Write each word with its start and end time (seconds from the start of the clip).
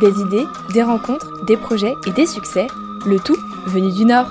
Des 0.00 0.20
idées, 0.20 0.44
des 0.74 0.82
rencontres, 0.82 1.46
des 1.46 1.56
projets 1.56 1.94
et 2.06 2.10
des 2.10 2.26
succès, 2.26 2.66
le 3.06 3.18
tout 3.18 3.38
venu 3.66 3.90
du 3.90 4.04
Nord. 4.04 4.30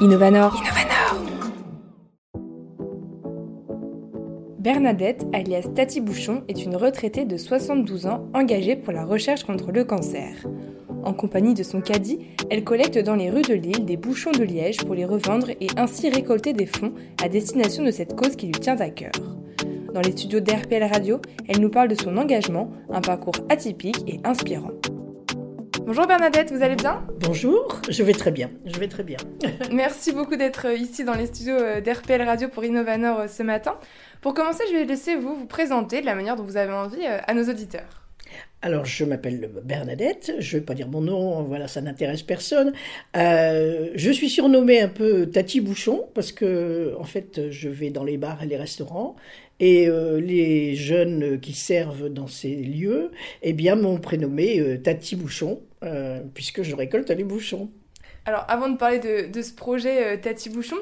Innovanor. 0.00 0.52
Innovanor. 0.56 0.96
Bernadette, 4.58 5.24
alias 5.32 5.68
Tati 5.76 6.00
Bouchon, 6.00 6.42
est 6.48 6.64
une 6.64 6.74
retraitée 6.74 7.24
de 7.24 7.36
72 7.36 8.06
ans 8.06 8.26
engagée 8.34 8.74
pour 8.74 8.92
la 8.92 9.04
recherche 9.04 9.44
contre 9.44 9.70
le 9.70 9.84
cancer. 9.84 10.44
En 11.04 11.12
compagnie 11.12 11.54
de 11.54 11.62
son 11.62 11.80
caddie, 11.80 12.18
elle 12.50 12.64
collecte 12.64 12.98
dans 12.98 13.14
les 13.14 13.30
rues 13.30 13.42
de 13.42 13.54
Lille 13.54 13.84
des 13.84 13.96
bouchons 13.96 14.32
de 14.32 14.42
liège 14.42 14.78
pour 14.78 14.96
les 14.96 15.04
revendre 15.04 15.50
et 15.50 15.68
ainsi 15.76 16.10
récolter 16.10 16.52
des 16.52 16.66
fonds 16.66 16.94
à 17.22 17.28
destination 17.28 17.84
de 17.84 17.92
cette 17.92 18.16
cause 18.16 18.34
qui 18.34 18.46
lui 18.46 18.58
tient 18.58 18.80
à 18.80 18.90
cœur. 18.90 19.12
Dans 19.94 20.00
les 20.00 20.10
studios 20.10 20.40
d'RPL 20.40 20.82
Radio, 20.82 21.20
elle 21.48 21.60
nous 21.60 21.70
parle 21.70 21.88
de 21.88 21.94
son 21.94 22.16
engagement, 22.16 22.72
un 22.90 23.00
parcours 23.00 23.36
atypique 23.48 24.02
et 24.08 24.18
inspirant. 24.24 24.72
Bonjour 25.86 26.08
Bernadette, 26.08 26.50
vous 26.50 26.64
allez 26.64 26.74
bien 26.74 27.06
Bonjour, 27.20 27.80
je 27.88 28.02
vais 28.02 28.12
très 28.12 28.32
bien, 28.32 28.50
je 28.64 28.76
vais 28.80 28.88
très 28.88 29.04
bien. 29.04 29.18
Merci 29.72 30.10
beaucoup 30.10 30.34
d'être 30.34 30.66
ici 30.76 31.04
dans 31.04 31.14
les 31.14 31.26
studios 31.26 31.54
euh, 31.54 31.80
d'RPL 31.80 32.22
Radio 32.22 32.48
pour 32.48 32.64
Innovanor 32.64 33.20
euh, 33.20 33.28
ce 33.28 33.44
matin. 33.44 33.76
Pour 34.20 34.34
commencer, 34.34 34.64
je 34.68 34.74
vais 34.74 34.84
laisser 34.84 35.14
vous 35.14 35.36
vous 35.36 35.46
présenter 35.46 36.00
de 36.00 36.06
la 36.06 36.16
manière 36.16 36.34
dont 36.34 36.42
vous 36.42 36.56
avez 36.56 36.72
envie 36.72 37.06
euh, 37.06 37.18
à 37.24 37.34
nos 37.34 37.48
auditeurs. 37.48 38.06
Alors, 38.62 38.84
je 38.84 39.04
m'appelle 39.04 39.50
Bernadette, 39.64 40.32
je 40.38 40.56
ne 40.56 40.60
vais 40.60 40.64
pas 40.64 40.74
dire 40.74 40.88
mon 40.88 41.00
nom, 41.00 41.42
voilà, 41.42 41.68
ça 41.68 41.80
n'intéresse 41.80 42.22
personne. 42.22 42.72
Euh, 43.16 43.90
je 43.94 44.10
suis 44.10 44.28
surnommée 44.28 44.80
un 44.80 44.88
peu 44.88 45.26
Tati 45.26 45.60
Bouchon, 45.60 46.08
parce 46.14 46.32
que, 46.32 46.94
en 46.98 47.04
fait, 47.04 47.50
je 47.50 47.68
vais 47.68 47.90
dans 47.90 48.02
les 48.02 48.16
bars 48.16 48.42
et 48.42 48.46
les 48.46 48.56
restaurants, 48.56 49.14
et 49.60 49.88
euh, 49.88 50.20
les 50.20 50.74
jeunes 50.74 51.38
qui 51.38 51.52
servent 51.52 52.08
dans 52.08 52.26
ces 52.26 52.54
lieux, 52.56 53.12
eh 53.42 53.52
bien, 53.52 53.76
m'ont 53.76 53.98
prénommé 53.98 54.58
euh, 54.58 54.78
Tati 54.78 55.16
Bouchon, 55.16 55.60
puisque 56.34 56.62
je 56.62 56.74
récolte 56.74 57.10
les 57.10 57.24
bouchons. 57.24 57.70
Alors, 58.24 58.44
avant 58.48 58.68
de 58.68 58.76
parler 58.76 58.98
de, 58.98 59.30
de 59.30 59.42
ce 59.42 59.52
projet 59.54 60.20
Tati 60.20 60.50
Bouchon, 60.50 60.76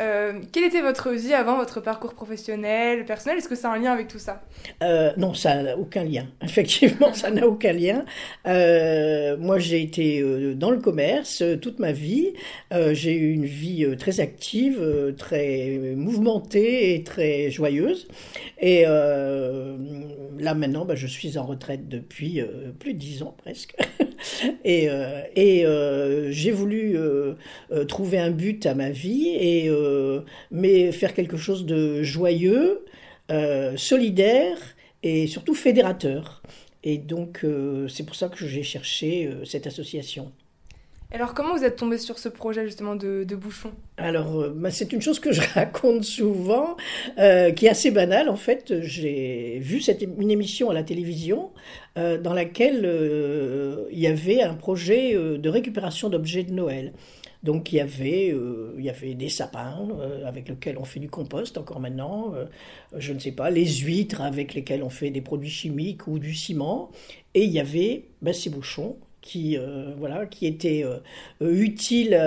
euh, 0.00 0.40
quelle 0.52 0.64
était 0.64 0.80
votre 0.80 1.10
vie 1.10 1.34
avant 1.34 1.56
votre 1.56 1.80
parcours 1.80 2.14
professionnel, 2.14 3.04
personnel? 3.04 3.38
Est-ce 3.38 3.48
que 3.48 3.54
ça 3.54 3.70
a 3.70 3.74
un 3.74 3.78
lien 3.78 3.92
avec 3.92 4.08
tout 4.08 4.18
ça? 4.18 4.42
Euh, 4.82 5.12
Non, 5.18 5.34
ça 5.34 5.62
n'a 5.62 5.76
aucun 5.76 6.04
lien. 6.04 6.26
Effectivement, 6.42 7.12
ça 7.12 7.30
n'a 7.30 7.46
aucun 7.46 7.72
lien. 7.72 8.04
Euh, 8.46 9.36
moi, 9.36 9.58
j'ai 9.58 9.82
été 9.82 10.22
dans 10.54 10.70
le 10.70 10.78
commerce 10.78 11.42
toute 11.60 11.78
ma 11.78 11.92
vie. 11.92 12.32
j'ai 12.92 13.14
eu 13.14 13.32
une 13.32 13.44
vie 13.44 13.86
très 13.98 14.20
active, 14.20 15.14
très 15.18 15.78
mouvementée 15.96 16.94
et 16.94 17.04
très 17.04 17.50
joyeuse. 17.50 18.08
Et 18.58 18.84
là, 18.84 20.54
maintenant, 20.54 20.84
bah, 20.84 20.94
je 20.94 21.06
suis 21.06 21.36
en 21.36 21.44
retraite 21.44 21.88
depuis 21.88 22.42
plus 22.78 22.94
de 22.94 22.98
dix 22.98 23.22
ans 23.22 23.34
presque. 23.36 23.76
et, 24.64 24.88
et 25.36 25.66
j'ai 26.30 26.52
voulu 26.52 26.96
trouver 27.88 28.18
un 28.18 28.30
but 28.30 28.64
à 28.66 28.74
ma 28.74 28.90
vie 28.90 29.28
et 29.28 29.70
euh, 29.90 30.20
mais 30.50 30.92
faire 30.92 31.14
quelque 31.14 31.36
chose 31.36 31.66
de 31.66 32.02
joyeux, 32.02 32.84
euh, 33.30 33.76
solidaire 33.76 34.58
et 35.02 35.26
surtout 35.26 35.54
fédérateur. 35.54 36.42
Et 36.82 36.98
donc, 36.98 37.40
euh, 37.44 37.88
c'est 37.88 38.04
pour 38.04 38.14
ça 38.14 38.28
que 38.28 38.46
j'ai 38.46 38.62
cherché 38.62 39.30
cette 39.44 39.66
association. 39.66 40.32
Alors, 41.12 41.34
comment 41.34 41.56
vous 41.56 41.64
êtes 41.64 41.74
tombé 41.74 41.98
sur 41.98 42.20
ce 42.20 42.28
projet 42.28 42.64
justement 42.64 42.94
de, 42.94 43.24
Bouchon? 43.34 43.72
Alors, 43.96 44.48
bah, 44.54 44.70
c'est 44.70 44.92
une 44.92 45.02
chose 45.02 45.18
que 45.18 45.32
je 45.32 45.40
raconte 45.54 46.04
souvent, 46.04 46.76
qui 47.16 47.66
est 47.66 47.68
assez 47.68 47.90
banale. 47.90 48.28
En 48.28 48.36
fait, 48.36 48.80
j'ai 48.80 49.58
vu 49.60 49.80
cette, 49.80 50.02
une 50.02 50.30
émission 50.30 50.70
à 50.70 50.74
la 50.74 50.84
télévision 50.84 51.50
dans 51.96 52.32
laquelle 52.32 52.88
il 53.90 53.98
y 53.98 54.06
avait 54.06 54.42
un 54.42 54.54
projet 54.54 55.14
de 55.14 55.48
récupération 55.48 56.08
d'objets 56.08 56.44
de 56.44 56.52
Noël. 56.52 56.92
Donc 57.42 57.72
il 57.72 57.76
y 57.76 57.80
avait, 57.80 58.30
euh, 58.32 58.74
il 58.78 58.84
y 58.84 58.90
avait 58.90 59.14
des 59.14 59.30
sapins 59.30 59.88
euh, 59.98 60.26
avec 60.26 60.48
lesquels 60.48 60.76
on 60.78 60.84
fait 60.84 61.00
du 61.00 61.08
compost 61.08 61.56
encore 61.56 61.80
maintenant, 61.80 62.34
euh, 62.34 62.44
je 62.96 63.12
ne 63.12 63.18
sais 63.18 63.32
pas, 63.32 63.50
les 63.50 63.66
huîtres 63.66 64.20
avec 64.20 64.54
lesquelles 64.54 64.82
on 64.82 64.90
fait 64.90 65.10
des 65.10 65.22
produits 65.22 65.50
chimiques 65.50 66.06
ou 66.06 66.18
du 66.18 66.34
ciment, 66.34 66.90
et 67.34 67.44
il 67.44 67.50
y 67.50 67.60
avait 67.60 68.04
ben, 68.20 68.34
ces 68.34 68.50
bouchons 68.50 68.96
qui, 69.22 69.58
voilà, 69.98 70.24
qui 70.24 70.46
étaient 70.46 70.82
utiles 71.42 72.18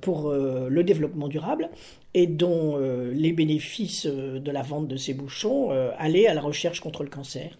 pour 0.00 0.32
le 0.32 0.82
développement 0.82 1.28
durable 1.28 1.70
et 2.12 2.26
dont 2.26 2.76
les 2.76 3.32
bénéfices 3.32 4.06
de 4.06 4.50
la 4.50 4.62
vente 4.62 4.88
de 4.88 4.96
ces 4.96 5.14
bouchons 5.14 5.70
allaient 5.96 6.26
à 6.26 6.34
la 6.34 6.40
recherche 6.40 6.80
contre 6.80 7.04
le 7.04 7.08
cancer. 7.08 7.56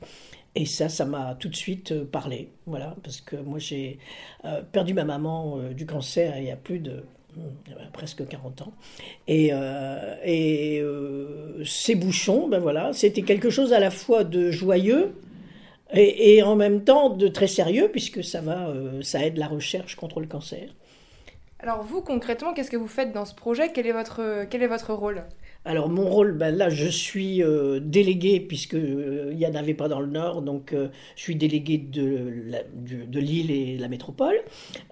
Et 0.56 0.66
ça, 0.66 0.88
ça 0.88 1.04
m'a 1.04 1.34
tout 1.34 1.48
de 1.48 1.56
suite 1.56 1.92
euh, 1.92 2.04
parlé, 2.04 2.48
voilà, 2.66 2.94
parce 3.02 3.20
que 3.20 3.34
moi 3.36 3.58
j'ai 3.58 3.98
euh, 4.44 4.62
perdu 4.62 4.94
ma 4.94 5.04
maman 5.04 5.58
euh, 5.58 5.72
du 5.72 5.84
cancer 5.84 6.38
il 6.38 6.44
y 6.44 6.50
a 6.50 6.56
plus 6.56 6.78
de 6.78 7.04
presque 7.92 8.26
40 8.28 8.62
ans. 8.62 8.72
Et, 9.26 9.50
ces 11.64 11.94
bouchons, 11.96 12.46
ben 12.46 12.60
voilà, 12.60 12.92
c'était 12.92 13.22
quelque 13.22 13.50
chose 13.50 13.72
à 13.72 13.80
la 13.80 13.90
fois 13.90 14.22
de 14.22 14.52
joyeux 14.52 15.16
et, 15.92 16.36
et, 16.36 16.42
en 16.44 16.54
même 16.54 16.84
temps 16.84 17.10
de 17.10 17.26
très 17.26 17.48
sérieux, 17.48 17.88
puisque 17.90 18.22
ça, 18.22 18.40
va, 18.40 18.72
ça 19.02 19.26
aide 19.26 19.36
la 19.36 19.48
recherche 19.48 19.96
contre 19.96 20.20
le 20.20 20.26
cancer. 20.26 20.68
Alors 21.64 21.82
vous, 21.82 22.02
concrètement, 22.02 22.52
qu'est-ce 22.52 22.70
que 22.70 22.76
vous 22.76 22.86
faites 22.86 23.14
dans 23.14 23.24
ce 23.24 23.34
projet? 23.34 23.70
Quel 23.72 23.86
est, 23.86 23.92
votre, 23.92 24.44
quel 24.50 24.62
est 24.62 24.66
votre 24.66 24.92
rôle? 24.92 25.24
Alors 25.64 25.88
mon 25.88 26.04
rôle, 26.04 26.32
ben 26.32 26.54
là 26.54 26.68
je 26.68 26.86
suis 26.86 27.42
euh, 27.42 27.80
délégué 27.80 28.38
puisque 28.38 28.74
euh, 28.74 29.32
n'y 29.32 29.46
en 29.46 29.54
avait 29.54 29.72
pas 29.72 29.88
dans 29.88 30.00
le 30.00 30.08
Nord, 30.08 30.42
donc 30.42 30.74
euh, 30.74 30.88
je 31.16 31.22
suis 31.22 31.36
délégué 31.36 31.78
de, 31.78 32.60
de, 33.06 33.18
Lille 33.18 33.50
et 33.50 33.78
la 33.78 33.88
métropole. 33.88 34.36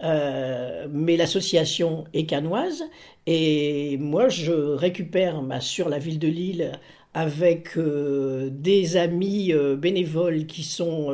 mais 0.01 1.19
l'association 1.19 2.05
est 2.15 2.25
canoise 2.25 2.85
et 3.27 3.99
moi 3.99 4.31
je 4.31 4.53
récupère 4.53 5.43
bah, 5.43 5.61
sur 5.61 5.91
la 5.91 5.99
ville 5.99 6.19
de 6.19 6.29
Lille 6.29 6.73
avec 7.13 7.79
des 7.79 8.97
amis 8.97 9.53
bénévoles 9.77 10.47
qui 10.47 10.63
sont 10.63 11.11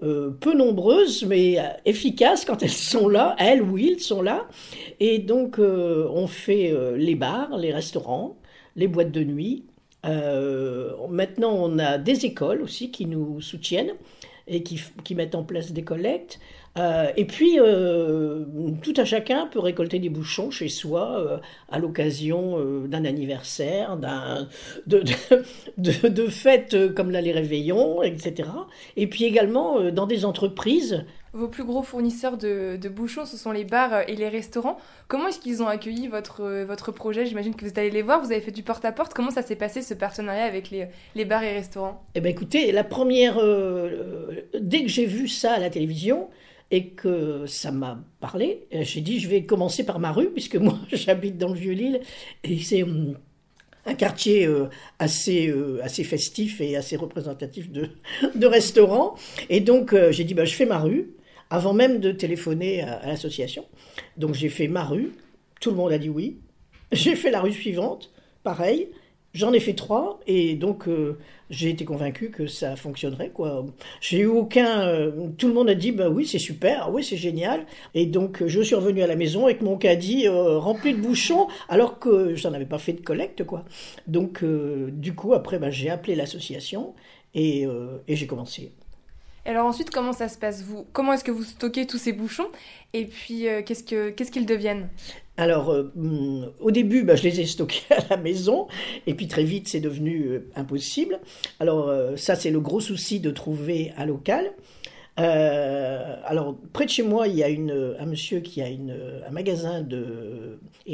peu 0.00 0.54
nombreuses 0.54 1.24
mais 1.24 1.58
efficaces 1.84 2.44
quand 2.44 2.62
elles 2.62 2.70
sont 2.70 3.08
là, 3.08 3.34
elles 3.38 3.62
ou 3.62 3.78
ils 3.78 4.00
sont 4.00 4.22
là. 4.22 4.46
Et 5.00 5.18
donc 5.18 5.58
on 5.58 6.26
fait 6.26 6.72
les 6.96 7.14
bars, 7.14 7.56
les 7.58 7.72
restaurants 7.72 8.36
les 8.78 8.88
boîtes 8.88 9.12
de 9.12 9.24
nuit. 9.24 9.64
Euh, 10.06 10.92
maintenant, 11.10 11.52
on 11.52 11.78
a 11.78 11.98
des 11.98 12.24
écoles 12.24 12.62
aussi 12.62 12.90
qui 12.90 13.04
nous 13.04 13.42
soutiennent 13.42 13.92
et 14.46 14.62
qui, 14.62 15.14
mettent 15.14 15.34
en 15.34 15.42
place 15.42 15.72
des 15.72 15.82
collectes. 15.82 16.38
Euh, 16.78 17.10
et 17.16 17.24
puis, 17.24 17.58
euh, 17.58 18.44
tout 18.82 18.94
à 18.96 19.04
chacun 19.04 19.46
peut 19.46 19.58
récolter 19.58 19.98
des 19.98 20.08
bouchons 20.08 20.50
chez 20.50 20.68
soi 20.68 21.40
à 21.70 21.78
l'occasion 21.78 22.58
d'un 22.86 23.04
anniversaire, 23.04 23.96
d'un, 23.96 24.48
de, 24.86 25.02
de, 25.78 26.08
de, 26.08 26.26
fêtes 26.26 26.94
comme 26.94 27.10
là 27.10 27.20
les 27.20 27.32
réveillons, 27.32 28.02
etc. 28.02 28.48
Et 28.96 29.06
puis 29.06 29.24
également 29.24 29.90
dans 29.90 30.06
des 30.06 30.24
entreprises 30.24 31.04
vos 31.32 31.48
plus 31.48 31.64
gros 31.64 31.82
fournisseurs 31.82 32.36
de, 32.36 32.88
bouchons, 32.88 33.26
ce 33.26 33.36
sont 33.36 33.52
les 33.52 33.64
bars 33.64 34.08
et 34.08 34.16
les 34.16 34.28
restaurants. 34.28 34.78
Comment 35.08 35.28
est-ce 35.28 35.38
qu'ils 35.38 35.62
ont 35.62 35.68
accueilli 35.68 36.08
votre, 36.08 36.64
votre 36.64 36.90
projet? 36.90 37.26
J'imagine 37.26 37.54
que 37.54 37.62
vous 37.62 37.70
êtes 37.70 37.78
allé 37.78 37.90
les 37.90 38.02
voir, 38.02 38.20
vous 38.20 38.32
avez 38.32 38.40
fait 38.40 38.50
du 38.50 38.62
porte-à-porte. 38.62 39.14
Comment 39.14 39.30
ça 39.30 39.42
s'est 39.42 39.56
passé 39.56 39.82
ce 39.82 39.94
partenariat 39.94 40.44
avec 40.44 40.70
les, 40.70 40.86
les 41.14 41.24
bars 41.24 41.42
et 41.42 41.52
restaurants? 41.52 42.02
Eh 42.14 42.20
bien 42.20 42.30
écoutez, 42.30 42.72
la 42.72 42.84
première... 42.84 43.38
Euh, 43.38 44.48
dès 44.58 44.82
que 44.82 44.88
j'ai 44.88 45.06
vu 45.06 45.28
ça 45.28 45.52
à 45.52 45.58
la 45.58 45.70
télévision, 45.70 46.28
et 46.70 46.88
que 46.88 47.46
ça 47.46 47.70
m'a 47.70 47.98
parlé, 48.20 48.66
euh, 48.74 48.82
j'ai 48.82 49.00
dit 49.00 49.20
je 49.20 49.28
vais 49.28 49.44
commencer 49.44 49.84
par 49.84 49.98
ma 49.98 50.12
rue, 50.12 50.30
puisque 50.30 50.56
moi 50.56 50.78
j'habite 50.92 51.38
dans 51.38 51.48
le 51.48 51.58
Vieux-Lille, 51.58 52.00
et 52.44 52.58
c'est 52.58 52.82
hum, 52.82 53.16
un 53.86 53.94
quartier 53.94 54.46
euh, 54.46 54.66
assez, 54.98 55.52
assez 55.82 56.04
festif 56.04 56.60
et 56.60 56.76
assez 56.76 56.96
représentatif 56.96 57.70
de, 57.70 57.88
de 58.34 58.46
restaurants. 58.46 59.14
Et 59.48 59.60
donc 59.60 59.94
j'ai 60.10 60.24
dit 60.24 60.34
bah, 60.34 60.44
je 60.44 60.54
fais 60.54 60.66
ma 60.66 60.78
rue, 60.78 61.10
avant 61.50 61.72
même 61.72 62.00
de 62.00 62.12
téléphoner 62.12 62.82
à, 62.82 63.06
l'association. 63.06 63.64
Donc 64.16 64.34
j'ai 64.34 64.48
fait 64.48 64.68
ma 64.68 64.84
rue, 64.84 65.12
tout 65.60 65.70
le 65.70 65.76
monde 65.76 65.92
a 65.92 65.98
dit 65.98 66.08
oui. 66.08 66.38
J'ai 66.92 67.16
fait 67.16 67.30
la 67.30 67.40
rue 67.40 67.52
suivante, 67.52 68.12
pareil. 68.42 68.88
J'en 69.34 69.52
ai 69.52 69.60
fait 69.60 69.74
trois 69.74 70.20
et 70.26 70.54
donc 70.54 70.88
euh, 70.88 71.18
j'ai 71.50 71.70
été 71.70 71.84
convaincu 71.84 72.30
que 72.30 72.46
ça 72.46 72.76
fonctionnerait 72.76 73.30
quoi. 73.30 73.64
J'ai 74.00 74.20
eu 74.20 74.26
aucun, 74.26 74.80
euh, 74.88 75.28
tout 75.36 75.48
le 75.48 75.54
monde 75.54 75.68
a 75.68 75.74
dit 75.74 75.92
bah 75.92 76.08
oui 76.08 76.26
c'est 76.26 76.38
super, 76.38 76.90
oui 76.92 77.04
c'est 77.04 77.18
génial. 77.18 77.66
Et 77.94 78.06
donc 78.06 78.44
je 78.46 78.60
suis 78.62 78.74
revenu 78.74 79.02
à 79.02 79.06
la 79.06 79.16
maison 79.16 79.44
avec 79.44 79.60
mon 79.60 79.76
caddie 79.76 80.26
euh, 80.26 80.58
rempli 80.58 80.94
de 80.94 81.00
bouchons 81.00 81.46
alors 81.68 81.98
que 81.98 82.34
j'en 82.34 82.52
avais 82.54 82.66
pas 82.66 82.78
fait 82.78 82.94
de 82.94 83.02
collecte 83.02 83.44
quoi. 83.44 83.64
Donc 84.06 84.42
du 84.44 85.14
coup 85.14 85.34
après 85.34 85.58
bah, 85.58 85.70
j'ai 85.70 85.90
appelé 85.90 86.14
l'association 86.14 86.94
et, 87.34 87.66
et 88.08 88.16
j'ai 88.16 88.26
commencé. 88.26 88.72
Alors 89.44 89.64
ensuite, 89.64 89.88
comment 89.88 90.12
ça 90.12 90.28
se 90.28 90.36
passe 90.36 90.62
vous? 90.62 90.86
Comment 90.92 91.14
est-ce 91.14 91.24
que 91.24 91.30
vous 91.30 91.42
stockez 91.42 91.86
tous 91.86 91.96
ces 91.96 92.12
bouchons? 92.12 92.48
Et 92.92 93.06
puis, 93.06 93.48
euh, 93.48 93.62
qu'est-ce 93.62 93.82
qu'ils 93.82 94.14
qu'est-ce 94.14 94.30
qu'ils 94.30 94.44
deviennent? 94.44 94.90
Alors, 95.38 95.70
euh, 95.70 95.92
mm, 95.94 96.46
au 96.60 96.70
début, 96.72 97.04
bah, 97.04 97.14
je 97.14 97.22
les 97.22 97.40
ai 97.40 97.46
stockés 97.46 97.82
à 97.90 98.04
la 98.10 98.16
maison, 98.16 98.66
et 99.06 99.14
puis 99.14 99.28
très 99.28 99.44
vite, 99.44 99.68
c'est 99.68 99.80
devenu 99.80 100.26
euh, 100.26 100.50
impossible. 100.56 101.20
Alors, 101.60 101.90
ça, 102.16 102.34
c'est 102.34 102.50
le 102.50 102.60
gros 102.60 102.80
souci 102.80 103.20
de 103.20 103.30
trouver 103.30 103.92
un 103.96 104.04
local. 104.04 104.52
Euh, 105.18 106.16
alors, 106.24 106.56
près 106.72 106.84
de 106.84 106.90
chez 106.90 107.02
moi, 107.02 107.26
il 107.26 107.34
y 107.34 107.42
a 107.42 107.46
un 107.48 108.06
monsieur 108.06 108.40
qui 108.40 108.62
a 108.62 108.66
un 108.66 109.30
magasin 109.30 109.84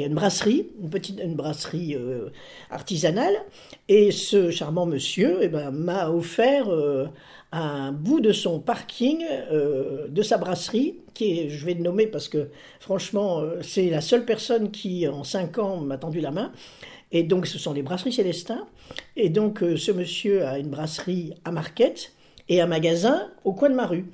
a 0.03 0.05
une 0.05 0.15
brasserie, 0.15 0.67
une 0.81 0.89
petite 0.89 1.21
brasserie 1.35 1.95
euh, 1.95 2.29
artisanale. 2.71 3.35
Et 3.87 4.11
ce 4.11 4.49
charmant 4.49 4.85
monsieur 4.85 5.37
eh 5.41 5.47
ben, 5.47 5.71
m'a 5.71 6.09
offert 6.09 6.69
euh, 6.69 7.07
un 7.57 7.91
bout 7.91 8.19
de 8.19 8.31
son 8.31 8.59
parking, 8.59 9.23
de 9.51 10.21
sa 10.21 10.37
brasserie, 10.37 10.95
qui 11.13 11.39
est, 11.39 11.49
je 11.49 11.65
vais 11.65 11.73
le 11.73 11.81
nommer 11.81 12.07
parce 12.07 12.27
que 12.27 12.49
franchement, 12.79 13.43
c'est 13.61 13.89
la 13.89 14.01
seule 14.01 14.25
personne 14.25 14.71
qui, 14.71 15.07
en 15.07 15.23
cinq 15.23 15.57
ans, 15.57 15.77
m'a 15.77 15.97
tendu 15.97 16.19
la 16.21 16.31
main. 16.31 16.51
Et 17.11 17.23
donc, 17.23 17.47
ce 17.47 17.57
sont 17.57 17.73
les 17.73 17.81
brasseries 17.81 18.13
Célestin. 18.13 18.67
Et 19.15 19.29
donc, 19.29 19.59
ce 19.59 19.91
monsieur 19.91 20.45
a 20.45 20.59
une 20.59 20.69
brasserie 20.69 21.33
à 21.45 21.51
Marquette 21.51 22.11
et 22.49 22.61
un 22.61 22.67
magasin 22.67 23.29
au 23.43 23.53
coin 23.53 23.69
de 23.69 23.75
ma 23.75 23.85
rue. 23.85 24.05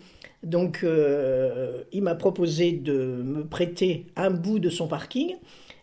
Donc, 0.43 0.79
euh, 0.83 1.83
il 1.91 2.01
m'a 2.01 2.15
proposé 2.15 2.71
de 2.71 2.93
me 2.93 3.45
prêter 3.45 4.07
un 4.15 4.31
bout 4.31 4.59
de 4.59 4.69
son 4.69 4.87
parking. 4.87 5.35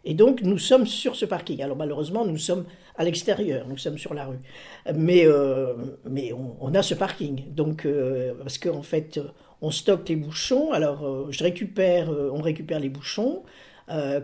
Et 0.09 0.15
donc, 0.15 0.41
nous 0.41 0.57
sommes 0.57 0.87
sur 0.87 1.15
ce 1.17 1.27
parking. 1.27 1.63
Alors, 1.63 1.77
malheureusement, 1.77 2.25
nous 2.25 2.39
sommes 2.39 2.65
à 2.97 3.05
l'extérieur, 3.05 3.67
nous 3.69 3.77
sommes 3.77 3.99
sur 3.99 4.15
la 4.15 4.25
rue. 4.25 4.39
Mais, 4.95 5.27
euh, 5.27 5.75
mais 6.09 6.33
on, 6.33 6.75
a 6.75 6.83
ce 6.83 6.95
parking. 6.95 7.53
Donc, 7.55 7.85
euh, 7.85 8.33
parce 8.43 8.57
qu'en 8.57 8.81
fait, 8.81 9.21
on 9.61 9.71
stocke 9.71 10.09
les 10.09 10.17
bouchons. 10.17 10.73
Alors, 10.73 11.31
je 11.31 11.45
récupère, 11.45 12.09
on 12.11 12.41
récupère 12.41 12.81
les 12.81 12.89
bouchons. 12.89 13.43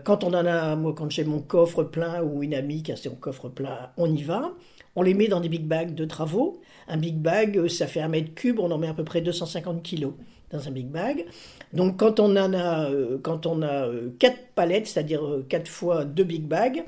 quand 0.03 0.23
on 0.23 0.33
en 0.33 0.45
a, 0.47 0.75
moi, 0.75 0.93
quand 0.97 1.11
j'ai 1.11 1.23
mon 1.23 1.39
coffre 1.39 1.83
plein 1.83 2.23
ou 2.23 2.41
une 2.41 2.55
amie 2.55 2.81
qui 2.81 2.91
a 2.91 2.95
son 2.95 3.15
coffre 3.15 3.49
plein, 3.49 3.91
on 3.97 4.11
y 4.11 4.23
va. 4.23 4.53
On 4.95 5.01
les 5.01 5.13
met 5.13 5.27
dans 5.27 5.41
des 5.41 5.49
big 5.49 5.65
bags 5.65 5.93
de 5.93 6.05
travaux. 6.05 6.61
Un 6.87 6.97
big 6.97 7.17
bag, 7.17 7.57
euh, 7.57 7.67
ça 7.67 7.87
fait 7.87 7.99
un 7.99 8.07
mètre 8.07 8.33
cube, 8.33 8.59
on 8.59 8.71
en 8.71 8.77
met 8.77 8.87
à 8.87 8.93
peu 8.93 9.03
près 9.03 9.21
250 9.21 9.83
kilos 9.83 10.13
dans 10.55 10.67
un 10.67 10.71
big 10.71 10.87
bag. 10.87 11.25
Donc 11.73 11.97
quand 11.97 12.19
on 12.19 12.35
en 12.35 12.53
a, 12.53 12.89
euh, 12.89 13.17
quand 13.21 13.45
on 13.45 13.61
a 13.61 13.87
euh, 13.87 14.09
quatre 14.19 14.39
palettes, 14.55 14.87
c'est-à-dire 14.87 15.21
quatre 15.49 15.67
fois 15.67 16.05
deux 16.05 16.23
big 16.23 16.43
bags, 16.43 16.83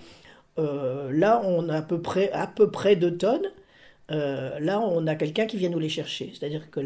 là 0.58 1.42
on 1.46 1.70
a 1.70 1.78
à 1.78 1.82
peu 1.84 2.02
près 2.02 2.32
à 2.32 2.48
peu 2.48 2.72
près 2.72 2.96
deux 2.96 3.16
tonnes. 3.16 3.48
là, 4.10 4.80
on 4.80 5.06
a 5.06 5.16
quelqu'un 5.16 5.46
qui 5.46 5.58
vient 5.58 5.70
nous 5.70 5.80
les 5.80 5.90
chercher. 5.90 6.32
C'est-à-dire 6.34 6.72
que 6.72 6.80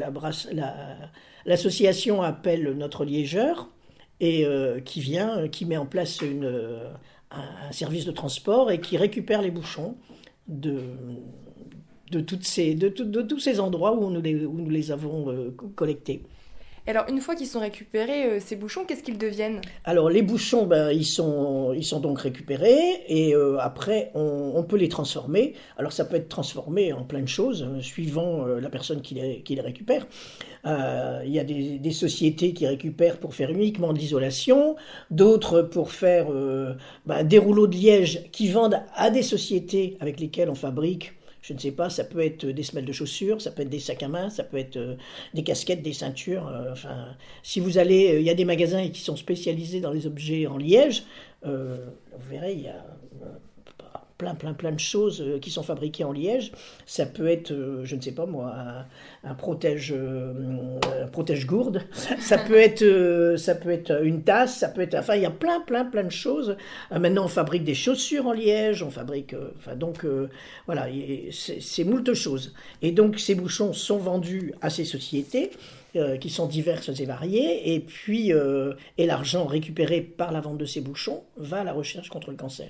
l'association 1.46 2.22
appelle 2.22 2.74
notre 2.74 3.06
liégeur 3.06 3.70
et 4.20 4.46
qui 4.84 5.00
vient, 5.00 5.48
qui 5.48 5.66
met 5.66 5.78
en 5.78 5.86
place 5.86 6.20
un, 7.32 7.72
service 7.72 8.06
de 8.06 8.12
transport 8.12 8.72
et 8.72 8.82
qui 8.82 8.98
récupère 8.98 9.42
les 9.42 9.52
bouchons 9.52 9.96
de, 10.48 10.82
de, 12.12 12.20
toutes 12.20 12.44
ces, 12.44 12.76
de, 12.76 12.90
de, 12.90 13.22
tous 13.22 13.40
ces 13.40 13.60
endroits 13.60 13.94
où 13.94 14.10
nous 14.10 14.22
les, 14.22 14.46
où 14.46 14.54
nous 14.54 14.70
les 14.70 14.92
avons 14.92 15.32
euh, 15.32 15.56
Alors, 16.88 17.06
une 17.10 17.22
fois 17.22 17.36
qu'ils 17.36 17.48
sont 17.48 17.60
récupérés, 17.60 18.26
euh, 18.26 18.40
ces 18.40 18.56
bouchons, 18.56 18.86
qu'est-ce 18.86 19.04
qu'ils 19.04 19.20
deviennent 19.20 19.62
Alors, 19.84 20.10
les 20.10 20.24
bouchons, 20.24 20.66
ben, 20.66 20.92
ils, 20.92 21.06
sont, 21.06 21.74
ils 21.74 21.84
sont 21.84 22.00
donc 22.00 22.20
récupérés 22.22 23.04
et 23.08 23.36
euh, 23.36 23.60
après, 23.60 24.10
on, 24.16 24.64
peut 24.64 24.78
les 24.78 24.90
transformer. 24.90 25.54
Alors, 25.78 25.94
ça 25.94 26.06
peut 26.06 26.16
être 26.16 26.28
transformé 26.28 26.92
en 26.92 27.04
plein 27.04 27.22
de 27.22 27.28
choses, 27.28 27.68
suivant 27.82 28.46
la 28.46 28.70
personne 28.70 29.02
qui 29.02 29.16
les, 29.16 29.62
récupère. 29.62 30.08
Il 30.66 31.32
y 31.32 31.40
a 31.40 31.44
des, 31.44 31.78
des, 31.78 31.92
sociétés 31.92 32.54
qui 32.54 32.66
récupèrent 32.66 33.20
pour 33.20 33.36
faire 33.36 33.52
uniquement 33.52 33.94
de 33.94 34.00
l'isolation, 34.00 34.76
d'autres 35.10 35.62
pour 35.62 35.92
faire 35.92 36.28
ben, 37.06 37.24
des 37.24 37.38
rouleaux 37.38 37.68
de 37.68 37.76
liège 37.76 38.30
qui 38.32 38.50
vendent 38.50 38.82
à 38.96 39.10
des 39.10 39.24
sociétés 39.24 39.98
avec 40.00 40.20
lesquelles 40.20 40.50
on 40.50 40.56
fabrique 40.56 41.14
je 41.42 41.54
ne 41.54 41.60
sais 41.60 41.72
pas, 41.72 41.90
ça 41.90 42.04
peut 42.04 42.24
être 42.24 42.46
des 42.46 42.64
semelles 42.64 42.86
de 42.86 42.92
chaussures, 42.92 43.42
ça 43.42 43.52
peut 43.52 43.64
être 43.64 43.70
des 43.70 43.80
sacs 43.80 44.04
à 44.04 44.08
main, 44.08 44.30
ça 44.30 44.44
peut 44.44 44.58
être 44.58 44.78
euh, 44.78 44.96
des 45.34 45.44
casquettes, 45.44 45.82
des 45.82 45.94
ceintures. 45.94 46.48
Euh, 46.48 46.72
enfin, 46.72 47.16
si 47.42 47.60
vous 47.60 47.78
allez, 47.78 48.18
il 48.20 48.26
y 48.26 48.30
a 48.30 48.36
des 48.36 48.46
magasins 48.46 48.88
qui 48.90 49.02
sont 49.02 49.16
spécialisés 49.16 49.82
dans 49.82 49.92
les 49.92 50.06
objets 50.06 50.46
en 50.46 50.58
liège. 50.58 51.04
Euh, 51.46 51.78
vous 52.12 52.30
verrez, 52.30 52.54
il 52.54 52.62
y 52.62 52.68
a 52.68 52.86
plein, 54.22 54.36
plein, 54.36 54.54
plein 54.54 54.72
de 54.72 54.80
choses 54.80 55.20
euh, 55.20 55.40
qui 55.40 55.50
sont 55.50 55.64
fabriquées 55.64 56.04
en 56.04 56.12
liège. 56.12 56.52
Ça 56.86 57.08
peut 57.08 57.28
être, 57.28 57.50
euh, 57.50 57.84
je 57.84 57.96
ne 57.96 58.02
sais 58.02 58.12
pas 58.12 58.28
moi, 58.28 58.54
un, 59.24 59.34
protège, 59.34 59.92
euh, 59.98 60.78
protège 61.12 61.48
gourde. 61.48 61.82
Ça 62.20 62.38
peut 62.38 62.58
être, 62.58 63.36
ça 63.38 63.56
peut 63.56 63.72
être 63.72 64.06
une 64.06 64.24
tasse. 64.24 64.58
Ça 64.58 64.70
peut 64.70 64.82
être, 64.82 64.94
enfin, 64.96 65.16
il 65.16 65.24
y 65.24 65.26
a 65.26 65.32
plein, 65.32 65.60
plein, 65.60 65.86
plein 65.86 66.04
de 66.04 66.12
choses. 66.12 66.56
maintenant, 66.92 67.26
on 67.26 67.28
fabrique 67.28 67.64
des 67.64 67.74
chaussures 67.74 68.28
en 68.28 68.34
liège. 68.34 68.84
On 68.84 68.92
fabrique, 68.92 69.36
enfin, 69.58 69.76
donc, 69.76 70.06
voilà, 70.66 70.88
c'est 71.32 71.84
moult 71.84 72.14
choses. 72.14 72.54
Et 72.82 72.92
donc, 72.92 73.20
ces 73.20 73.36
bouchons 73.36 73.74
sont 73.74 73.98
vendus 73.98 74.54
à 74.62 74.70
ces 74.70 74.86
sociétés. 74.86 75.52
qui 76.22 76.30
sont 76.30 76.48
diverses 76.48 76.90
et 77.02 77.06
variées, 77.06 77.74
et 77.74 77.80
puis 77.82 78.32
et 78.98 79.06
l'argent 79.06 79.46
récupéré 79.46 80.00
par 80.02 80.32
la 80.32 80.40
vente 80.40 80.58
de 80.58 80.66
ces 80.66 80.80
bouchons 80.80 81.24
va 81.36 81.62
à 81.62 81.64
la 81.66 81.74
recherche 81.74 82.10
contre 82.10 82.30
le 82.32 82.38
cancer. 82.38 82.70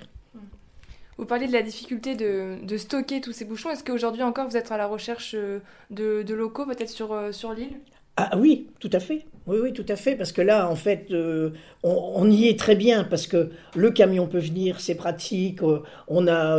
Vous 1.18 1.26
parlez 1.26 1.46
de 1.46 1.52
la 1.52 1.62
difficulté 1.62 2.14
de, 2.14 2.76
stocker 2.76 3.20
tous 3.20 3.32
ces 3.32 3.44
bouchons. 3.44 3.70
Est-ce 3.70 3.84
qu'aujourd'hui 3.84 4.22
encore 4.22 4.48
vous 4.48 4.56
êtes 4.56 4.72
à 4.72 4.76
la 4.76 4.86
recherche 4.86 5.34
euh, 5.34 5.60
de, 5.90 6.34
locaux 6.34 6.66
peut-être 6.66 6.88
sur, 6.88 7.12
euh, 7.12 7.32
sur 7.32 7.52
l'île? 7.52 7.80
Ah 8.16 8.36
oui, 8.36 8.68
tout 8.78 8.90
à 8.92 9.00
fait. 9.00 9.24
Oui, 9.46 9.58
oui, 9.62 9.72
tout 9.72 9.86
à 9.88 9.96
fait. 9.96 10.16
Parce 10.16 10.32
que 10.32 10.42
là, 10.42 10.68
en 10.68 10.76
fait, 10.76 11.06
euh, 11.10 11.50
on, 11.82 12.30
y 12.30 12.48
est 12.48 12.58
très 12.58 12.76
bien 12.76 13.04
parce 13.04 13.26
que 13.26 13.50
le 13.74 13.90
camion 13.90 14.26
peut 14.26 14.38
venir, 14.38 14.80
c'est 14.80 14.94
pratique. 14.94 15.60
on 16.08 16.26
a 16.26 16.58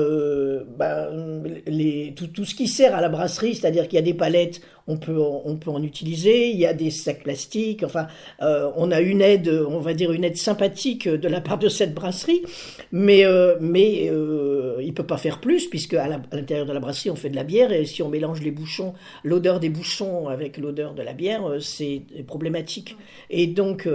tout, 2.16 2.28
tout, 2.28 2.46
ce 2.46 2.56
qui 2.56 2.68
sert 2.68 2.96
à 2.96 3.02
la 3.02 3.10
brasserie, 3.10 3.56
c'est-à-dire 3.56 3.88
qu'il 3.88 3.96
y 3.98 4.02
a 4.02 4.06
des 4.06 4.16
palettes, 4.16 4.62
on 4.88 4.98
peut, 4.98 5.18
on 5.18 5.56
peut 5.58 5.70
en 5.70 5.82
utiliser. 5.82 6.50
Il 6.50 6.58
y 6.58 6.66
a 6.66 6.74
des 6.74 6.92
sacs 6.92 7.24
plastiques. 7.24 7.84
Enfin, 7.84 8.08
euh, 8.42 8.70
on 8.76 8.92
a 8.92 9.02
une 9.02 9.22
aide, 9.22 9.50
on 9.50 9.80
va 9.80 9.94
dire 9.94 10.12
une 10.12 10.24
aide 10.24 10.38
sympathique 10.38 11.08
de 11.08 11.28
la 11.28 11.42
part 11.42 11.58
de 11.58 11.70
cette 11.70 11.94
brasserie, 11.94 12.44
mais 12.92 13.26
euh, 13.26 13.56
mais 13.62 14.10
euh, 14.10 14.78
il 14.82 14.94
peut 14.94 15.06
pas 15.06 15.18
faire 15.18 15.40
plus 15.40 15.68
puisque 15.68 15.94
à 15.94 16.08
l'intérieur 16.08 16.66
de 16.66 16.74
la 16.74 16.80
brasserie 16.80 17.10
on 17.10 17.16
fait 17.16 17.30
de 17.30 17.36
la 17.36 17.44
bière 17.44 17.72
et 17.72 17.86
si 17.86 18.02
on 18.04 18.10
mélange 18.10 18.42
les 18.42 18.52
bouchons, 18.52 18.94
l'odeur 19.24 19.60
des 19.60 19.70
bouchons 19.70 20.28
avec 20.28 20.58
l'odeur 20.58 20.94
de 20.94 21.02
la 21.02 21.14
bière, 21.14 21.44
c'est 21.60 22.04
problématique. 22.28 22.98
Et 23.30 23.48
donc 23.48 23.88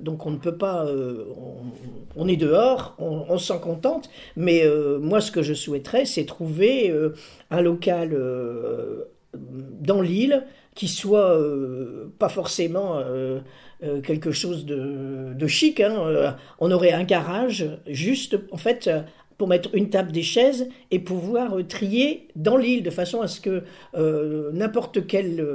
donc 0.00 0.26
on 0.26 0.30
ne 0.30 0.38
peut 0.38 0.56
pas, 0.56 0.86
on, 2.16 2.28
est 2.28 2.36
dehors, 2.36 2.96
on 2.98 3.38
s'en 3.38 3.58
contente, 3.58 4.10
mais 4.36 4.64
moi 5.00 5.20
ce 5.20 5.30
que 5.30 5.42
je 5.42 5.54
souhaiterais 5.54 6.04
c'est 6.04 6.24
trouver 6.24 6.92
un 7.50 7.60
local 7.60 8.16
dans 9.80 10.00
l'île 10.00 10.44
qui 10.76 10.86
soit 10.86 11.36
euh, 11.36 12.12
pas 12.18 12.28
forcément 12.28 12.98
euh, 12.98 13.40
euh, 13.82 14.00
quelque 14.00 14.30
chose 14.30 14.66
de, 14.66 15.46
chic. 15.48 15.80
Hein. 15.80 16.36
on 16.60 16.70
aurait 16.70 16.92
un 16.92 17.04
garage 17.04 17.66
juste, 17.88 18.38
en 18.52 18.56
fait, 18.56 18.90
pour 19.38 19.48
mettre 19.48 19.70
une 19.74 19.90
table, 19.90 20.12
des 20.12 20.22
chaises 20.22 20.68
et 20.90 20.98
pouvoir 20.98 21.56
trier 21.68 22.28
dans 22.36 22.56
l'île 22.56 22.82
de 22.82 22.90
façon 22.90 23.20
à 23.20 23.28
ce 23.28 23.40
que 23.40 23.62
n'importe 24.52 25.06
quel 25.06 25.46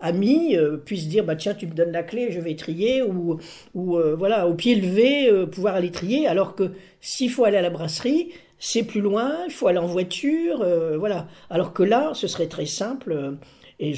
ami 0.00 0.56
puisse 0.84 1.08
dire 1.08 1.24
bah 1.24 1.36
tiens 1.36 1.54
tu 1.54 1.66
me 1.66 1.74
donnes 1.74 1.92
la 1.92 2.02
clé 2.02 2.30
je 2.30 2.40
vais 2.40 2.56
trier 2.56 3.02
ou 3.02 3.38
ou 3.74 3.98
voilà 4.16 4.48
au 4.48 4.54
pied 4.54 4.74
levé 4.74 5.30
pouvoir 5.46 5.76
aller 5.76 5.92
trier 5.92 6.26
alors 6.26 6.56
que 6.56 6.72
s'il 7.00 7.30
faut 7.30 7.44
aller 7.44 7.56
à 7.56 7.62
la 7.62 7.70
brasserie 7.70 8.32
c'est 8.58 8.82
plus 8.82 9.00
loin, 9.00 9.44
il 9.46 9.52
faut 9.52 9.68
aller 9.68 9.78
en 9.78 9.86
voiture, 9.86 10.62
euh, 10.62 10.98
voilà. 10.98 11.28
Alors 11.50 11.72
que 11.72 11.82
là, 11.82 12.12
ce 12.14 12.26
serait 12.26 12.48
très 12.48 12.66
simple. 12.66 13.12
Euh, 13.12 13.32
et 13.80 13.92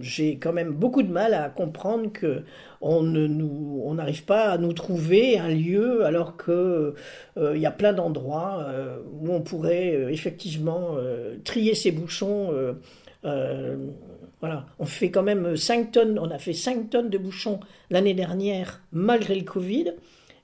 j'ai 0.00 0.36
quand 0.36 0.52
même 0.52 0.72
beaucoup 0.72 1.02
de 1.02 1.10
mal 1.10 1.32
à 1.32 1.48
comprendre 1.48 2.12
que 2.12 2.42
on 2.82 3.02
n'arrive 3.94 4.24
pas 4.26 4.50
à 4.50 4.58
nous 4.58 4.74
trouver 4.74 5.38
un 5.38 5.48
lieu 5.48 6.04
alors 6.04 6.36
que 6.36 6.92
euh, 7.38 7.56
il 7.56 7.62
y 7.62 7.64
a 7.64 7.70
plein 7.70 7.94
d'endroits 7.94 8.66
où 9.18 9.32
on 9.32 9.40
pourrait 9.40 10.12
effectivement 10.12 10.98
trier 11.44 11.74
ces 11.74 11.92
bouchons. 11.92 12.52
voilà, 13.22 14.66
on 14.78 14.84
fait 14.84 15.10
quand 15.10 15.22
même 15.22 15.56
5 15.56 15.92
tonnes, 15.92 16.18
on 16.18 16.30
a 16.30 16.38
fait 16.38 16.52
5 16.52 16.90
tonnes 16.90 17.08
de 17.08 17.16
bouchons 17.16 17.60
l'année 17.88 18.12
dernière 18.12 18.82
malgré 18.92 19.34
le 19.34 19.44
Covid. 19.44 19.94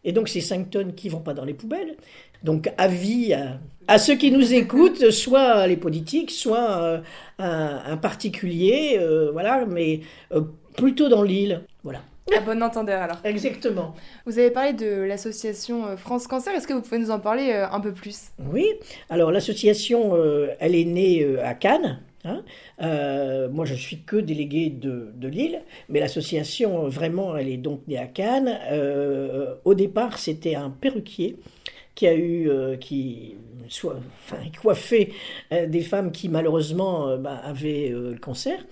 Et 0.05 0.13
donc 0.13 0.29
ces 0.29 0.41
5 0.41 0.71
tonnes 0.71 0.95
qui 0.95 1.09
vont 1.09 1.21
pas 1.21 1.35
dans 1.35 1.45
les 1.45 1.55
poubelles. 1.55 1.97
Donc 2.43 2.73
avis 2.77 3.35
à, 3.35 3.61
à 3.89 3.99
ceux 3.99 4.15
qui 4.15 4.31
nous 4.31 4.53
écoutent, 4.55 5.11
soit 5.11 5.67
les 5.67 5.77
politiques, 5.77 6.31
soit 6.31 6.83
euh, 6.83 7.01
un, 7.39 7.97
particulier, 7.97 8.97
euh, 8.99 9.31
voilà, 9.33 9.65
mais 9.67 10.01
euh, 10.33 10.43
plutôt 10.77 11.09
dans 11.09 11.23
l'île, 11.23 11.63
voilà. 11.83 12.01
À 12.35 12.41
bon 12.41 12.63
entendeur 12.63 13.03
alors. 13.03 13.19
Exactement. 13.25 13.95
Vous 14.27 14.39
avez 14.39 14.51
parlé 14.51 14.73
de 14.73 15.03
l'association 15.03 15.97
France 15.97 16.27
Cancer, 16.27 16.55
est-ce 16.55 16.67
que 16.67 16.73
vous 16.73 16.81
pouvez 16.81 16.99
nous 16.99 17.11
en 17.11 17.19
parler 17.19 17.53
un 17.53 17.81
peu 17.81 17.93
plus? 17.93 18.29
Oui, 18.51 18.67
alors 19.11 19.33
l'association, 19.33 20.17
elle 20.61 20.75
est 20.75 20.85
née 20.85 21.27
à 21.43 21.55
Cannes, 21.55 21.99
Hein 22.25 22.45
euh, 22.81 23.49
moi, 23.49 23.65
je 23.65 23.75
suis 23.75 24.03
que 24.03 24.17
délégué 24.17 24.71
de, 24.71 25.13
de 25.15 25.29
Lille, 25.29 25.63
mais 25.89 26.01
l'association, 26.01 26.89
vraiment, 26.89 27.37
elle 27.37 27.49
est 27.49 27.57
donc 27.57 27.87
née 27.89 27.99
à 27.99 28.07
Cannes. 28.07 28.59
Euh, 28.71 29.55
au 29.65 29.75
départ, 29.75 30.19
c'était 30.19 30.55
un 30.55 30.71
perruquier 30.71 31.37
qui 31.95 32.07
a 32.07 32.17
eu, 32.17 32.49
qui 32.81 33.37
soit, 33.69 33.97
enfin, 34.25 34.39
coiffé 34.63 35.13
des 35.51 35.83
femmes 35.83 36.11
qui 36.11 36.31
malheureusement 36.31 37.19
bah, 37.19 37.37
avaient 37.45 37.91
le 37.91 38.17
cancer. 38.19 38.65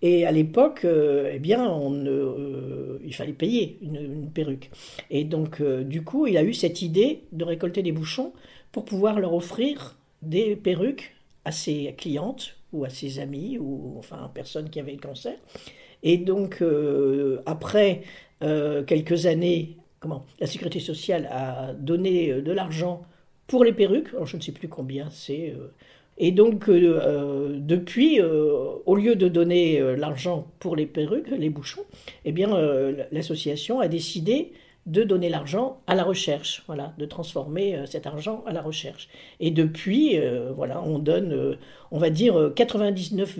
Et 0.00 0.24
à 0.24 0.30
l'époque, 0.30 0.86
eh 0.86 1.40
bien, 1.40 1.76
il 3.04 3.14
fallait 3.14 3.32
payer 3.32 3.78
une, 3.82 4.30
perruque. 4.30 4.70
Et 5.10 5.24
donc, 5.24 5.60
du 5.60 6.04
coup, 6.04 6.28
il 6.28 6.36
a 6.36 6.44
eu 6.44 6.54
cette 6.54 6.80
idée 6.80 7.24
de 7.32 7.44
récolter 7.44 7.82
des 7.82 7.90
bouchons 7.90 8.32
pour 8.70 8.84
pouvoir 8.84 9.18
leur 9.18 9.34
offrir 9.34 9.96
des 10.22 10.54
perruques 10.54 11.16
à 11.44 11.50
ses 11.50 11.94
clientes 11.98 12.57
ou 12.72 12.84
à 12.84 12.90
ses 12.90 13.18
amis 13.18 13.58
ou 13.58 13.94
enfin 13.98 14.30
personnes 14.34 14.70
qui 14.70 14.80
avaient 14.80 14.92
le 14.92 14.98
cancer. 14.98 15.34
Et 16.02 16.18
donc 16.18 16.58
euh, 16.62 17.40
après 17.46 18.02
euh, 18.42 18.82
quelques 18.84 19.26
années, 19.26 19.76
comment 20.00 20.24
la 20.40 20.46
sécurité 20.46 20.80
sociale 20.80 21.28
a 21.30 21.72
donné 21.74 22.30
euh, 22.30 22.42
de 22.42 22.52
l'argent 22.52 23.02
pour 23.46 23.64
les 23.64 23.72
perruques. 23.72 24.08
Alors 24.12 24.26
je 24.26 24.36
ne 24.36 24.42
sais 24.42 24.52
plus 24.52 24.68
combien 24.68 25.08
c'est. 25.10 25.54
et 26.18 26.32
donc 26.32 26.68
depuis, 26.68 28.20
au 28.20 28.94
lieu 28.94 29.16
de 29.16 29.26
donner 29.26 29.96
l'argent 29.96 30.46
pour 30.58 30.76
les 30.76 30.84
perruques, 30.84 31.30
les 31.30 31.48
bouchons, 31.48 31.84
eh 32.26 32.32
bien 32.32 32.48
l'association 33.10 33.80
a 33.80 33.88
décidé 33.88 34.52
de 34.88 35.02
donner 35.02 35.28
l'argent 35.28 35.80
à 35.86 35.94
la 35.94 36.02
recherche, 36.02 36.64
voilà, 36.66 36.94
de 36.96 37.04
transformer 37.04 37.76
euh, 37.76 37.86
cet 37.86 38.06
argent 38.06 38.42
à 38.46 38.52
la 38.52 38.62
recherche. 38.62 39.08
Et 39.38 39.50
depuis, 39.50 40.18
euh, 40.18 40.50
voilà, 40.56 40.82
on 40.82 40.98
donne, 40.98 41.32
euh, 41.32 41.56
on 41.90 41.98
va 41.98 42.08
dire, 42.08 42.52
99, 42.56 43.38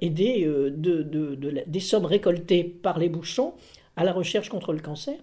aider 0.00 0.44
de, 0.46 1.64
des 1.66 1.80
sommes 1.80 2.06
récoltées 2.06 2.64
par 2.64 2.98
les 2.98 3.10
bouchons 3.10 3.52
à 3.96 4.04
la 4.04 4.12
recherche 4.12 4.48
contre 4.48 4.72
le 4.72 4.80
cancer. 4.80 5.16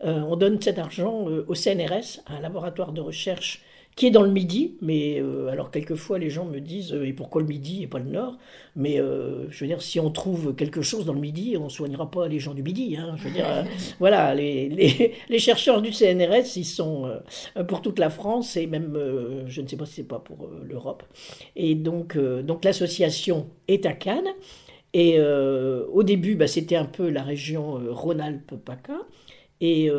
on 0.00 0.36
donne 0.36 0.60
cet 0.62 0.78
argent 0.78 1.26
au 1.48 1.54
CNRS, 1.54 2.20
un 2.28 2.40
laboratoire 2.40 2.92
de 2.92 3.00
recherche 3.00 3.62
qui 3.94 4.06
est 4.06 4.10
dans 4.10 4.22
le 4.22 4.30
Midi, 4.30 4.76
mais 4.80 5.20
euh, 5.20 5.48
alors 5.48 5.70
quelquefois 5.70 6.18
les 6.18 6.30
gens 6.30 6.46
me 6.46 6.60
disent 6.60 6.94
euh, 6.94 7.06
et 7.06 7.12
pourquoi 7.12 7.42
le 7.42 7.46
Midi 7.46 7.82
et 7.82 7.86
pas 7.86 7.98
le 7.98 8.10
Nord? 8.10 8.38
Mais 8.74 8.98
euh, 8.98 9.50
je 9.50 9.60
veux 9.60 9.66
dire, 9.66 9.82
si 9.82 10.00
on 10.00 10.10
trouve 10.10 10.54
quelque 10.54 10.80
chose 10.80 11.04
dans 11.04 11.12
le 11.12 11.20
Midi, 11.20 11.56
on 11.58 11.64
ne 11.64 11.68
soignera 11.68 12.10
pas 12.10 12.26
les 12.26 12.38
gens 12.38 12.54
du 12.54 12.62
Midi. 12.62 12.96
Hein, 12.96 13.16
je 13.18 13.24
veux 13.24 13.34
dire, 13.34 13.66
voilà, 13.98 14.34
les, 14.34 14.70
les, 14.70 15.12
les, 15.28 15.38
chercheurs 15.38 15.82
du 15.82 15.92
CNRS, 15.92 16.56
ils 16.56 16.64
sont 16.64 17.10
pour 17.68 17.82
toute 17.82 17.98
la 17.98 18.08
France 18.08 18.56
et 18.56 18.66
même, 18.66 18.98
je 19.46 19.60
ne 19.60 19.66
sais 19.66 19.76
pas 19.76 19.84
si 19.84 19.94
c'est 19.94 20.08
pas 20.08 20.20
pour 20.20 20.48
l'Europe. 20.62 21.02
Et 21.54 21.74
donc, 21.74 22.16
donc 22.16 22.64
l'association 22.64 23.48
est 23.68 23.84
à 23.84 23.92
Cannes. 23.92 24.28
Et 24.94 25.20
au 25.20 26.02
début, 26.02 26.34
bah, 26.36 26.46
c'était 26.46 26.76
un 26.76 26.84
peu 26.84 27.10
la 27.10 27.22
région 27.22 27.80
Rhône-Alpes-PACA. 27.90 29.00
Et 29.60 29.90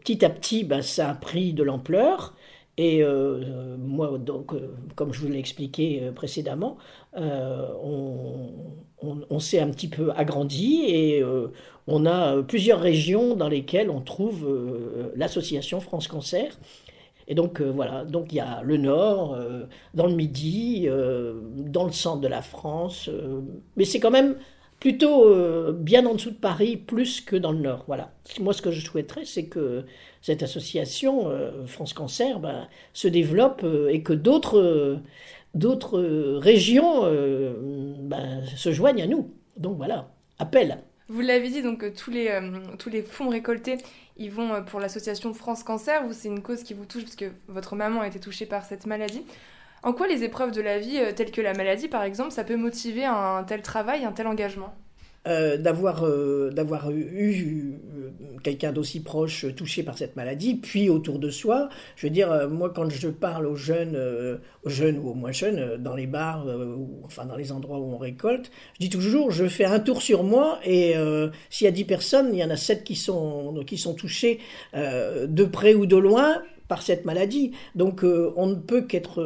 petit 0.00 0.24
à 0.24 0.30
petit, 0.30 0.64
bah, 0.64 0.82
ça 0.82 1.10
a 1.10 1.14
pris 1.14 1.52
de 1.52 1.62
l'ampleur. 1.62 2.34
Et 2.76 3.02
euh, 3.02 3.76
moi, 3.78 4.18
donc, 4.18 4.52
euh, 4.52 4.74
comme 4.96 5.12
je 5.12 5.20
vous 5.20 5.28
l'ai 5.28 5.38
expliqué 5.38 6.00
euh, 6.02 6.12
précédemment, 6.12 6.76
on, 7.16 8.50
on, 9.00 9.38
s'est 9.38 9.60
un 9.60 9.70
petit 9.70 9.86
peu 9.86 10.10
agrandi 10.16 10.82
et 10.88 11.22
on 11.86 12.06
a 12.06 12.42
plusieurs 12.42 12.80
régions 12.80 13.36
dans 13.36 13.48
lesquelles 13.48 13.88
on 13.88 14.00
trouve 14.00 14.48
l'association 15.14 15.78
France 15.78 16.08
Cancer. 16.08 16.58
Et 17.28 17.36
donc 17.36 17.60
voilà, 17.60 18.04
donc 18.04 18.32
il 18.32 18.36
y 18.36 18.40
a 18.40 18.62
le 18.64 18.78
nord, 18.78 19.38
dans 19.94 20.08
le 20.08 20.14
midi, 20.16 20.88
dans 20.88 21.84
le 21.84 21.92
centre 21.92 22.20
de 22.20 22.26
la 22.26 22.42
France, 22.42 23.08
mais 23.76 23.84
c'est 23.84 24.00
quand 24.00 24.10
même 24.10 24.34
plutôt 24.84 25.24
euh, 25.24 25.72
bien 25.72 26.04
en 26.04 26.12
dessous 26.12 26.28
de 26.28 26.36
Paris, 26.36 26.76
plus 26.76 27.22
que 27.22 27.36
dans 27.36 27.52
le 27.52 27.58
Nord. 27.58 27.84
Voilà. 27.86 28.12
Moi, 28.38 28.52
ce 28.52 28.60
que 28.60 28.70
je 28.70 28.84
souhaiterais, 28.84 29.24
c'est 29.24 29.46
que 29.46 29.86
cette 30.20 30.42
association 30.42 31.30
euh, 31.30 31.64
France 31.64 31.94
Cancer 31.94 32.38
ben, 32.38 32.68
se 32.92 33.08
développe 33.08 33.62
euh, 33.64 33.88
et 33.88 34.02
que 34.02 34.12
d'autres 34.12 35.00
régions 36.38 37.04
ben, 37.98 38.44
se 38.44 38.72
joignent 38.72 39.00
à 39.00 39.06
nous. 39.06 39.30
Donc 39.56 39.78
voilà, 39.78 40.10
appel. 40.38 40.76
Vous 41.08 41.22
l'avez 41.22 41.48
dit, 41.48 41.62
donc 41.62 41.94
tous 41.94 42.10
les, 42.10 42.38
tous 42.78 42.90
les 42.90 43.00
fonds 43.00 43.30
récoltés, 43.30 43.78
ils 44.18 44.30
vont 44.30 44.62
pour 44.64 44.80
l'association 44.80 45.32
France 45.32 45.64
Cancer. 45.64 46.02
C'est 46.12 46.28
une 46.28 46.42
cause 46.42 46.62
qui 46.62 46.74
vous 46.74 46.84
touche 46.84 47.04
parce 47.04 47.16
que 47.16 47.32
votre 47.48 47.74
maman 47.74 48.02
a 48.02 48.06
été 48.06 48.20
touchée 48.20 48.44
par 48.44 48.66
cette 48.66 48.84
maladie. 48.84 49.22
En 49.84 49.92
quoi 49.92 50.08
les 50.08 50.24
épreuves 50.24 50.50
de 50.50 50.62
la 50.62 50.78
vie, 50.78 50.98
euh, 50.98 51.12
telles 51.12 51.30
que 51.30 51.42
la 51.42 51.52
maladie 51.52 51.88
par 51.88 52.02
exemple, 52.02 52.30
ça 52.30 52.42
peut 52.42 52.56
motiver 52.56 53.04
un 53.04 53.44
tel 53.44 53.60
travail, 53.60 54.04
un 54.04 54.12
tel 54.12 54.26
engagement? 54.26 54.74
Euh, 55.26 55.56
d'avoir 55.56 56.04
euh, 56.04 56.50
d'avoir 56.50 56.90
eu 56.90 57.80
quelqu'un 58.42 58.72
d'aussi 58.72 59.00
proche 59.00 59.46
touché 59.54 59.82
par 59.82 59.96
cette 59.96 60.16
maladie, 60.16 60.54
puis 60.54 60.88
autour 60.90 61.18
de 61.18 61.30
soi. 61.30 61.68
Je 61.96 62.06
veux 62.06 62.10
dire, 62.10 62.48
moi, 62.50 62.70
quand 62.74 62.90
je 62.90 63.08
parle 63.08 63.46
aux 63.46 63.56
jeunes, 63.56 63.98
aux 64.64 64.68
jeunes 64.68 64.98
ou 64.98 65.10
aux 65.10 65.14
moins 65.14 65.32
jeunes, 65.32 65.76
dans 65.82 65.94
les 65.94 66.06
bars, 66.06 66.46
ou 66.46 67.00
enfin 67.04 67.24
dans 67.24 67.36
les 67.36 67.52
endroits 67.52 67.78
où 67.78 67.94
on 67.94 67.98
récolte, 67.98 68.50
je 68.74 68.80
dis 68.80 68.90
toujours, 68.90 69.30
je 69.30 69.46
fais 69.46 69.64
un 69.64 69.80
tour 69.80 70.02
sur 70.02 70.24
moi 70.24 70.58
et 70.64 70.94
s'il 71.48 71.64
y 71.64 71.68
a 71.68 71.72
10 71.72 71.84
personnes, 71.84 72.30
il 72.32 72.38
y 72.38 72.44
en 72.44 72.50
a 72.50 72.56
7 72.56 72.84
qui 72.84 72.96
sont, 72.96 73.64
qui 73.66 73.78
sont 73.78 73.94
touchées 73.94 74.40
de 74.74 75.44
près 75.44 75.72
ou 75.72 75.86
de 75.86 75.96
loin 75.96 76.42
par 76.68 76.82
cette 76.82 77.04
maladie. 77.04 77.52
Donc 77.74 78.04
euh, 78.04 78.32
on 78.36 78.46
ne 78.46 78.54
peut 78.54 78.82
qu'être 78.82 79.20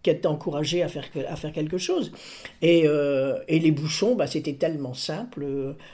euh, 0.00 0.10
qu'être 0.10 0.26
encouragé 0.26 0.82
à 0.82 0.88
faire, 0.88 1.04
à 1.28 1.36
faire 1.36 1.52
quelque 1.52 1.78
chose. 1.78 2.12
Et, 2.62 2.82
euh, 2.86 3.38
et 3.48 3.58
les 3.58 3.70
bouchons, 3.70 4.14
bah, 4.14 4.26
c'était 4.26 4.54
tellement 4.54 4.94
simple. 4.94 5.46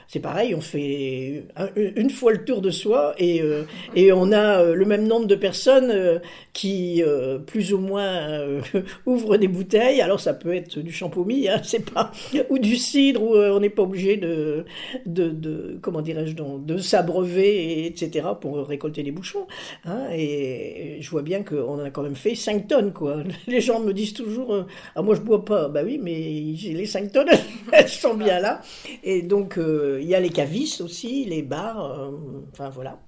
C'est 0.07 0.19
pareil, 0.19 0.55
on 0.55 0.61
fait 0.61 1.43
une 1.75 2.09
fois 2.09 2.31
le 2.31 2.43
tour 2.43 2.61
de 2.61 2.69
soi 2.69 3.15
et, 3.17 3.41
euh, 3.41 3.63
et 3.95 4.11
on 4.11 4.31
a 4.31 4.61
euh, 4.61 4.75
le 4.75 4.85
même 4.85 5.07
nombre 5.07 5.27
de 5.27 5.35
personnes 5.35 6.21
qui, 6.53 7.03
plus 7.45 7.73
ou 7.73 7.79
moins, 7.79 8.45
ouvrent 9.05 9.37
des 9.37 9.47
bouteilles. 9.47 10.01
Alors 10.01 10.19
ça 10.19 10.33
peut 10.33 10.53
être 10.53 10.79
du 10.79 10.91
champomis, 10.91 11.47
hein, 11.47 11.61
c'est 11.63 11.89
pas, 11.91 12.11
ou 12.49 12.59
du 12.59 12.75
cidre, 12.75 13.21
où 13.21 13.35
on 13.35 13.59
n'est 13.59 13.69
pas 13.69 13.83
obligé 13.83 14.17
de, 14.17 14.65
de, 15.05 15.29
de 15.29 15.79
comment 15.81 16.01
dirais-je, 16.01 16.35
de 16.35 16.77
s'abreuver, 16.77 17.85
etc., 17.87 18.27
pour 18.39 18.57
récolter 18.67 19.03
les 19.03 19.11
bouchons. 19.11 19.47
Hein. 19.85 20.07
et 20.13 20.97
je 20.99 21.09
vois 21.09 21.21
bien 21.21 21.43
qu'on 21.43 21.79
a 21.79 21.89
quand 21.89 22.03
même 22.03 22.15
fait 22.15 22.35
5 22.35 22.67
tonnes, 22.67 22.93
quoi. 22.93 23.17
Les 23.47 23.61
gens 23.61 23.79
me 23.79 23.93
disent 23.97 24.13
toujours 24.13 24.53
euh, 24.53 24.65
Ah, 24.95 25.01
moi 25.01 25.15
je 25.15 25.21
bois 25.21 25.43
pas. 25.43 25.67
Bah 25.67 25.81
oui, 25.83 25.99
mais 26.01 26.55
j'ai 26.55 26.73
les 26.73 26.85
5 26.85 27.11
tonnes, 27.11 27.29
elles 27.73 27.89
sont 27.89 28.13
bien 28.13 28.39
là. 28.39 28.61
Et 29.03 29.21
donc, 29.21 29.57
euh, 29.57 29.99
il 30.01 30.07
y 30.07 30.15
a 30.15 30.19
les 30.19 30.29
cavistes 30.29 30.81
aussi, 30.81 31.25
les 31.25 31.41
bars. 31.41 31.83
Euh, 31.83 32.11
enfin, 32.53 32.69
voilà. 32.69 32.99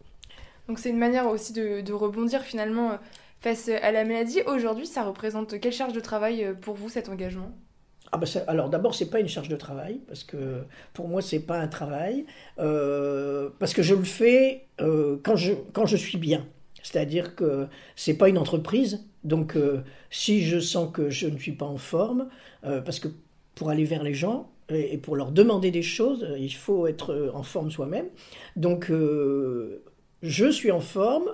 Donc, 0.68 0.80
c'est 0.80 0.90
une 0.90 1.00
manière 1.00 1.28
aussi 1.28 1.54
de, 1.54 1.94
rebondir 1.94 2.42
finalement 2.42 3.00
face 3.40 3.70
à 3.70 3.92
la 3.92 4.04
maladie. 4.04 4.42
Aujourd'hui, 4.46 4.86
ça 4.86 5.04
représente 5.04 5.60
quelle 5.60 5.72
charge 5.72 5.94
de 5.94 6.02
travail 6.02 6.54
pour 6.62 6.76
vous 6.76 6.90
cet 6.90 7.10
engagement? 7.10 7.52
Ah 8.12 8.18
bah 8.18 8.26
alors 8.48 8.70
d'abord 8.72 8.96
c'est 8.96 9.12
pas 9.12 9.20
une 9.20 9.28
charge 9.28 9.50
de 9.50 9.56
travail 9.56 10.02
parce 10.08 10.24
que 10.24 10.64
pour 10.94 11.08
moi 11.08 11.22
c'est 11.22 11.42
pas 11.42 11.60
un 11.60 11.68
travail 11.68 12.26
parce 12.58 13.76
que 13.76 13.84
je 13.84 13.94
le 13.94 14.04
fais 14.04 14.66
quand 14.80 15.36
je 15.36 15.54
quand 15.74 15.86
je 15.86 15.96
suis 15.96 16.18
bien 16.18 16.44
c'est-à-dire 16.92 17.36
que 17.36 17.68
c'est 17.96 18.18
pas 18.18 18.30
une 18.30 18.38
entreprise 18.38 19.06
donc 19.24 19.56
euh, 19.56 19.82
si 20.10 20.44
je 20.44 20.60
sens 20.60 20.90
que 20.92 21.10
je 21.10 21.28
ne 21.28 21.38
suis 21.38 21.52
pas 21.52 21.66
en 21.66 21.78
forme, 21.78 22.30
euh, 22.66 22.82
parce 22.82 23.00
que 23.00 23.10
pour 23.56 23.70
aller 23.70 23.84
vers 23.84 24.04
les 24.04 24.14
gens 24.14 24.50
et, 24.70 24.98
pour 24.98 25.16
leur 25.16 25.32
demander 25.32 25.72
des 25.72 25.82
choses, 25.82 26.24
euh, 26.24 26.38
il 26.38 26.54
faut 26.54 26.88
être 26.88 27.32
en 27.34 27.44
forme 27.44 27.72
soi-même. 27.72 28.08
Donc 28.56 28.92
je 30.22 30.52
suis 30.52 30.72
en 30.72 30.80
forme, 30.80 31.30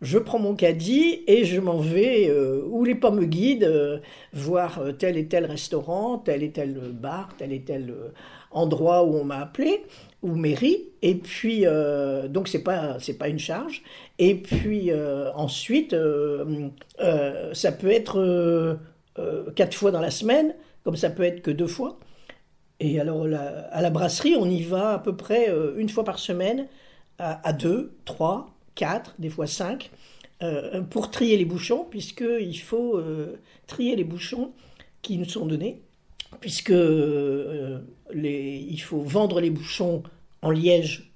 je 0.00 0.18
prends 0.18 0.38
mon 0.38 0.54
caddie 0.54 1.22
et 1.26 1.44
je 1.44 1.60
m'en 1.60 1.78
vais 1.78 2.30
où 2.66 2.84
les 2.84 2.94
pas 2.94 3.10
me 3.10 3.24
guident, 3.24 4.00
voir 4.32 4.82
tel 4.98 5.16
et 5.16 5.26
tel 5.26 5.46
restaurant, 5.46 6.18
tel 6.18 6.42
et 6.42 6.50
tel 6.50 6.74
bar, 6.92 7.34
tel 7.38 7.52
et 7.52 7.62
tel 7.62 7.94
endroit 8.54 9.04
où 9.04 9.16
on 9.16 9.24
m'a 9.24 9.40
appelé 9.40 9.82
ou 10.22 10.34
mairie. 10.36 10.88
Et 11.02 11.16
puis, 11.16 11.66
euh, 11.66 12.28
donc, 12.28 12.48
c'est 12.48 12.62
pas, 12.62 12.98
c'est 13.00 13.18
pas 13.18 13.28
une 13.28 13.38
charge. 13.38 13.82
Et 14.18 14.36
puis, 14.36 14.90
euh, 14.90 15.32
ensuite, 15.34 15.92
euh, 15.92 16.70
ça 17.52 17.72
peut 17.72 17.90
être 17.90 18.78
quatre 19.54 19.74
fois 19.74 19.90
dans 19.90 20.00
la 20.00 20.10
semaine, 20.10 20.54
comme 20.84 20.96
ça 20.96 21.10
peut 21.10 21.24
être 21.24 21.42
que 21.42 21.50
deux 21.50 21.66
fois. 21.66 21.98
Et 22.80 22.98
alors, 22.98 23.26
à 23.26 23.82
la 23.82 23.90
brasserie, 23.90 24.36
on 24.36 24.46
y 24.46 24.62
va 24.62 24.94
à 24.94 24.98
peu 24.98 25.16
près 25.16 25.52
une 25.76 25.88
fois 25.88 26.04
par 26.04 26.18
semaine, 26.18 26.66
à, 27.18 27.46
à 27.46 27.52
deux, 27.52 27.92
trois, 28.04 28.54
quatre, 28.74 29.14
des 29.18 29.30
fois 29.30 29.46
cinq, 29.46 29.90
pour 30.90 31.10
trier 31.10 31.36
les 31.36 31.44
bouchons, 31.44 31.86
puisqu'il 31.88 32.58
faut 32.58 33.00
trier 33.66 33.94
les 33.94 34.04
bouchons 34.04 34.52
qui 35.02 35.18
nous 35.18 35.26
sont 35.26 35.46
donnés 35.46 35.82
puisque 36.40 36.70
euh, 36.70 37.80
les, 38.12 38.66
il 38.68 38.80
faut 38.80 39.00
vendre 39.00 39.40
les 39.40 39.50
bouchons 39.50 40.02
en 40.42 40.50
liège 40.50 41.12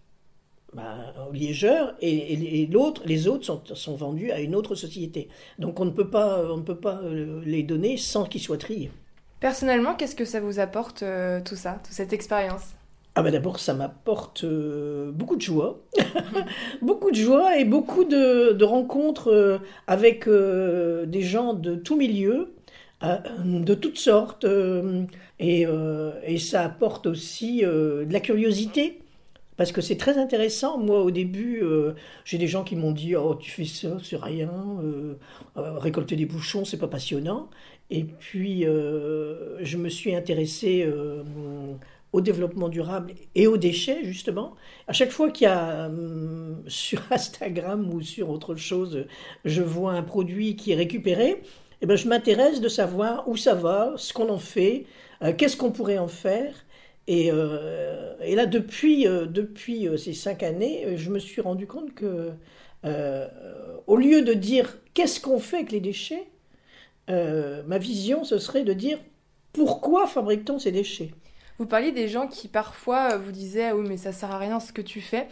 bah, 0.72 1.14
aux 1.28 1.32
liégeurs 1.32 1.94
et, 2.00 2.66
l'autre, 2.70 3.02
les 3.04 3.28
autres 3.28 3.44
sont, 3.44 3.62
sont, 3.64 3.96
vendus 3.96 4.30
à 4.30 4.40
une 4.40 4.54
autre 4.54 4.74
société. 4.74 5.28
Donc 5.58 5.80
on 5.80 5.84
ne 5.84 5.90
peut 5.90 6.10
pas, 6.10 6.44
on 6.50 6.58
ne 6.58 6.62
peut 6.62 6.78
pas 6.78 7.00
euh, 7.02 7.42
les 7.44 7.62
donner 7.62 7.96
sans 7.96 8.24
qu'ils 8.24 8.42
soient 8.42 8.58
triés. 8.58 8.90
Personnellement, 9.40 9.94
qu'est-ce 9.94 10.16
que 10.16 10.24
ça 10.24 10.40
vous 10.40 10.60
apporte 10.60 11.02
euh, 11.02 11.40
tout 11.44 11.56
ça, 11.56 11.78
toute 11.84 11.92
cette 11.92 12.12
expérience? 12.12 12.72
Ah 13.14 13.22
ben 13.22 13.30
d'abord, 13.30 13.60
ça 13.60 13.74
m'apporte 13.74 14.44
euh, 14.44 15.10
beaucoup 15.10 15.36
de 15.36 15.42
joie, 15.42 15.80
beaucoup 16.82 17.10
de 17.10 17.16
joie 17.16 17.58
et 17.58 17.64
beaucoup 17.64 18.04
de, 18.04 18.64
rencontres 18.64 19.30
euh, 19.30 19.58
avec 19.86 20.28
des 20.28 21.22
gens 21.22 21.54
de 21.54 21.74
tous 21.76 21.96
milieux, 21.96 22.54
de 23.02 23.74
toutes 23.74 23.98
sortes, 23.98 24.46
et, 25.38 25.66
et, 26.26 26.38
ça 26.38 26.62
apporte 26.62 27.06
aussi 27.06 27.62
de 27.62 28.06
la 28.10 28.20
curiosité. 28.20 29.00
Parce 29.56 29.72
que 29.72 29.80
c'est 29.80 29.96
très 29.96 30.18
intéressant. 30.18 30.76
Moi, 30.76 31.02
au 31.02 31.10
début, 31.10 31.62
j'ai 32.24 32.38
des 32.38 32.46
gens 32.46 32.64
qui 32.64 32.76
m'ont 32.76 32.92
dit 32.92 33.16
Oh, 33.16 33.34
tu 33.34 33.50
fais 33.50 33.64
ça, 33.64 33.98
c'est 34.02 34.16
rien. 34.16 34.50
récolter 35.56 36.16
des 36.16 36.26
bouchons, 36.26 36.64
c'est 36.64 36.78
pas 36.78 36.88
passionnant. 36.88 37.50
Et 37.90 38.04
puis, 38.04 38.62
je 38.62 39.76
me 39.76 39.88
suis 39.88 40.14
intéressée 40.14 40.86
au 42.16 42.20
développement 42.22 42.70
durable 42.70 43.12
et 43.34 43.46
aux 43.46 43.58
déchets, 43.58 44.04
justement. 44.04 44.54
À 44.88 44.94
chaque 44.94 45.10
fois 45.10 45.30
qu'il 45.30 45.44
y 45.44 45.50
a 45.50 45.86
hum, 45.86 46.62
sur 46.66 47.00
Instagram 47.10 47.92
ou 47.92 48.00
sur 48.00 48.30
autre 48.30 48.54
chose, 48.54 49.06
je 49.44 49.62
vois 49.62 49.92
un 49.92 50.02
produit 50.02 50.56
qui 50.56 50.72
est 50.72 50.76
récupéré, 50.76 51.42
eh 51.82 51.86
ben, 51.86 51.96
je 51.96 52.08
m'intéresse 52.08 52.60
de 52.60 52.68
savoir 52.68 53.28
où 53.28 53.36
ça 53.36 53.54
va, 53.54 53.94
ce 53.96 54.12
qu'on 54.12 54.28
en 54.28 54.38
fait, 54.38 54.86
euh, 55.22 55.32
qu'est-ce 55.36 55.56
qu'on 55.56 55.72
pourrait 55.72 55.98
en 55.98 56.08
faire. 56.08 56.54
Et, 57.06 57.30
euh, 57.32 58.14
là, 58.34 58.46
depuis, 58.46 59.06
euh, 59.06 59.26
depuis 59.26 59.88
ces 59.98 60.12
cinq 60.12 60.42
années, 60.42 60.96
je 60.96 61.10
me 61.10 61.18
suis 61.18 61.40
rendu 61.40 61.66
compte 61.66 61.94
que, 61.94 62.32
au 63.86 63.96
lieu 63.96 64.22
de 64.22 64.32
dire 64.32 64.78
qu'est-ce 64.94 65.20
qu'on 65.20 65.38
fait 65.38 65.56
avec 65.56 65.72
les 65.72 65.80
déchets, 65.80 66.26
ma 67.08 67.78
vision, 67.78 68.24
ce 68.24 68.38
serait 68.38 68.64
de 68.64 68.72
dire 68.72 68.98
pourquoi 69.52 70.06
fabrique-t-on 70.06 70.58
ces 70.58 70.72
déchets 70.72 71.10
vous 71.58 71.64
parliez 71.64 71.90
des 71.90 72.06
gens 72.06 72.26
qui 72.26 72.48
parfois 72.48 73.16
vous 73.16 73.32
disaient 73.32 73.68
ah 73.70 73.76
oui 73.76 73.86
mais 73.88 73.96
ça 73.96 74.12
sert 74.12 74.30
à 74.30 74.36
rien 74.36 74.60
ce 74.60 74.74
que 74.74 74.82
tu 74.82 75.00
fais. 75.00 75.26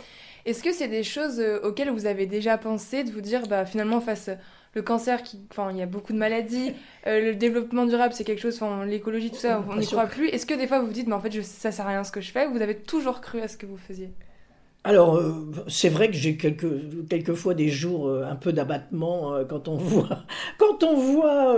Est-ce 0.47 0.63
que 0.63 0.73
c'est 0.73 0.89
des 0.89 1.03
choses 1.03 1.39
auxquelles 1.63 1.91
vous 1.91 2.07
avez 2.07 2.25
déjà 2.25 2.57
pensé 2.57 3.05
de 3.05 3.11
vous 3.11 3.21
dire 3.21 3.47
bah 3.47 3.67
finalement 3.67 4.01
face 4.01 4.31
le 4.75 4.83
cancer 4.83 5.23
qui 5.23 5.41
enfin 5.51 5.71
il 5.71 5.79
y 5.79 5.83
a 5.83 5.87
beaucoup 5.87 6.13
de 6.13 6.19
maladies, 6.19 6.73
euh, 7.07 7.21
le 7.21 7.35
développement 7.35 7.87
durable 7.87 8.15
c'est 8.15 8.25
quelque 8.25 8.43
chose 8.43 8.57
enfin 8.61 8.85
l'écologie 8.85 9.31
tout 9.31 9.37
ça 9.37 9.65
on 9.69 9.77
n'y 9.77 9.87
croit 9.87 10.07
plus. 10.07 10.29
Est-ce 10.29 10.47
que 10.47 10.55
des 10.55 10.67
fois 10.67 10.81
vous 10.81 10.87
vous 10.87 10.93
dites 10.93 11.07
mais 11.07 11.15
en 11.15 11.21
fait 11.21 11.33
je, 11.33 11.41
ça 11.41 11.73
sert 11.73 11.87
à 11.87 11.91
rien 11.91 12.05
ce 12.05 12.13
que 12.13 12.21
je 12.21 12.31
fais 12.31 12.47
ou 12.47 12.53
vous 12.53 12.63
avez 12.63 12.77
toujours 12.77 13.21
cru 13.21 13.41
à 13.41 13.49
ce 13.49 13.57
que 13.57 13.67
vous 13.67 13.77
faisiez? 13.77 14.11
Alors, 14.87 15.17
euh, 15.17 15.33
c'est 15.67 15.89
vrai 15.89 16.09
que 16.09 16.15
j'ai 16.15 16.37
quelques, 16.37 17.09
quelquefois 17.09 17.55
des 17.55 17.69
jours 17.71 18.07
euh, 18.07 18.27
un 18.27 18.37
peu 18.37 18.53
d'abattement 18.53 19.33
euh, 19.33 19.45
quand 19.47 19.67
on 19.67 19.77
voit, 19.79 20.25
quand 20.59 20.85
on 20.85 20.95
voit 20.95 21.57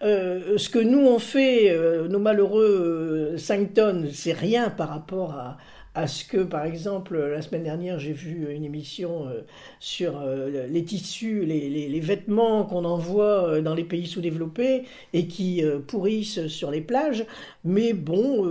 ce 0.00 0.68
que 0.70 0.78
nous 0.78 1.06
on 1.06 1.18
fait, 1.18 1.76
nos 2.08 2.18
malheureux 2.18 3.34
5 3.36 3.74
tonnes, 3.74 4.08
c'est 4.12 4.32
rien 4.32 4.70
par 4.70 4.88
rapport 4.88 5.32
à, 5.34 5.58
à 5.98 6.06
ce 6.06 6.24
que, 6.24 6.38
par 6.38 6.64
exemple, 6.64 7.18
la 7.18 7.42
semaine 7.42 7.64
dernière, 7.64 7.98
j'ai 7.98 8.12
vu 8.12 8.54
une 8.54 8.64
émission 8.64 9.26
euh, 9.26 9.40
sur 9.80 10.20
euh, 10.20 10.68
les 10.68 10.84
tissus, 10.84 11.44
les, 11.44 12.00
vêtements 12.00 12.64
qu'on 12.64 12.84
envoie 12.84 13.48
euh, 13.48 13.60
dans 13.60 13.74
les 13.74 13.82
pays 13.82 14.06
sous-développés 14.06 14.84
et 15.12 15.26
qui 15.26 15.60
pourrissent 15.88 16.46
sur 16.46 16.70
les 16.70 16.82
plages. 16.82 17.26
Mais 17.64 17.94
bon, 17.94 18.44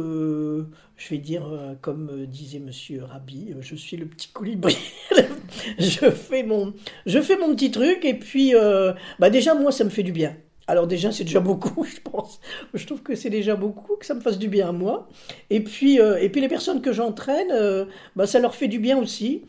je 0.98 1.10
vais 1.10 1.20
dire, 1.20 1.44
comme 1.82 2.26
disait 2.26 2.60
Monsieur 2.60 3.06
Rabi, 3.06 3.54
je 3.62 3.76
suis 3.76 3.96
le 3.96 4.06
petit 4.08 4.28
colibri. 4.28 4.78
je, 5.80 6.12
fais 6.12 6.44
mon, 6.44 6.74
je 7.06 7.22
fais 7.22 7.38
mon 7.38 7.56
petit 7.56 7.72
truc 7.72 8.04
et 8.04 8.16
puis, 8.16 8.54
bah 9.20 9.30
déjà, 9.30 9.56
moi, 9.56 9.72
ça 9.72 9.86
me 9.86 9.90
fait 9.90 10.04
du 10.04 10.12
bien. 10.12 10.36
Alors 10.68 10.86
déjà, 10.86 11.12
c'est 11.12 11.24
déjà 11.24 11.40
beaucoup, 11.40 11.84
je 11.96 12.02
pense. 12.02 12.40
Je 12.74 12.86
trouve 12.86 13.02
que 13.02 13.16
c'est 13.16 13.30
déjà 13.30 13.56
beaucoup, 13.56 13.96
que 13.96 14.06
ça 14.06 14.14
me 14.14 14.22
fasse 14.22 14.38
du 14.38 14.50
bien 14.50 14.70
à 14.70 14.72
moi. 14.72 15.08
Et 15.50 15.62
puis, 15.62 16.00
euh, 16.00 16.18
et 16.18 16.30
puis 16.30 16.42
les 16.42 16.50
personnes 16.50 16.82
que 16.82 16.92
j'entraîne, 16.92 17.52
euh, 17.52 17.86
bah, 18.16 18.28
ça 18.28 18.40
leur 18.40 18.54
fait 18.54 18.68
du 18.68 18.80
bien 18.80 18.98
aussi. 18.98 19.46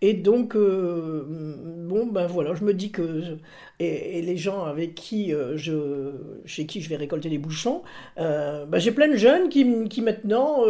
Et 0.00 0.14
donc, 0.14 0.56
euh, 0.56 1.24
bon, 1.28 2.06
ben 2.06 2.26
voilà, 2.26 2.54
je 2.54 2.64
me 2.64 2.74
dis 2.74 2.90
que 2.90 3.38
et, 3.78 4.20
les 4.22 4.36
gens 4.36 4.64
avec 4.64 4.96
qui 4.96 5.32
je, 5.54 6.10
chez 6.44 6.66
qui 6.66 6.80
je 6.80 6.88
vais 6.88 6.96
récolter 6.96 7.28
les 7.28 7.38
bouchons, 7.38 7.82
bah, 8.16 8.78
j'ai 8.78 8.90
plein 8.90 9.06
de 9.06 9.14
jeunes 9.14 9.48
qui, 9.48 9.88
qui 9.88 10.00
maintenant 10.02 10.64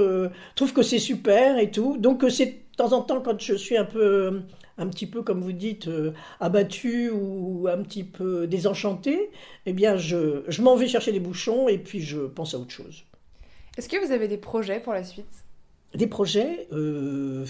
trouvent 0.54 0.74
que 0.74 0.82
c'est 0.82 0.98
super 0.98 1.58
et 1.58 1.70
tout. 1.70 1.96
Donc 1.96 2.26
c'est 2.28 2.46
de 2.46 2.76
temps 2.76 2.92
en 2.92 3.00
temps 3.00 3.22
quand 3.22 3.40
je 3.40 3.54
suis 3.54 3.78
un 3.78 3.86
peu 3.86 4.42
un 4.78 4.88
petit 4.88 5.06
peu, 5.06 5.22
comme 5.22 5.40
vous 5.40 5.52
dites, 5.52 5.88
euh, 5.88 6.12
abattu 6.40 7.10
ou 7.10 7.68
un 7.68 7.82
petit 7.82 8.04
peu 8.04 8.46
désenchanté, 8.46 9.30
eh 9.66 9.72
bien, 9.72 9.96
je, 9.96 10.42
je 10.48 10.62
m'en 10.62 10.76
vais 10.76 10.88
chercher 10.88 11.12
des 11.12 11.20
bouchons 11.20 11.68
et 11.68 11.78
puis 11.78 12.00
je 12.00 12.20
pense 12.20 12.54
à 12.54 12.58
autre 12.58 12.70
chose. 12.70 13.04
Est-ce 13.76 13.88
que 13.88 14.04
vous 14.04 14.12
avez 14.12 14.28
des 14.28 14.38
projets 14.38 14.80
pour 14.80 14.92
la 14.92 15.04
suite? 15.04 15.26
Des 15.94 16.06
projets, 16.06 16.68
euh, 16.72 17.44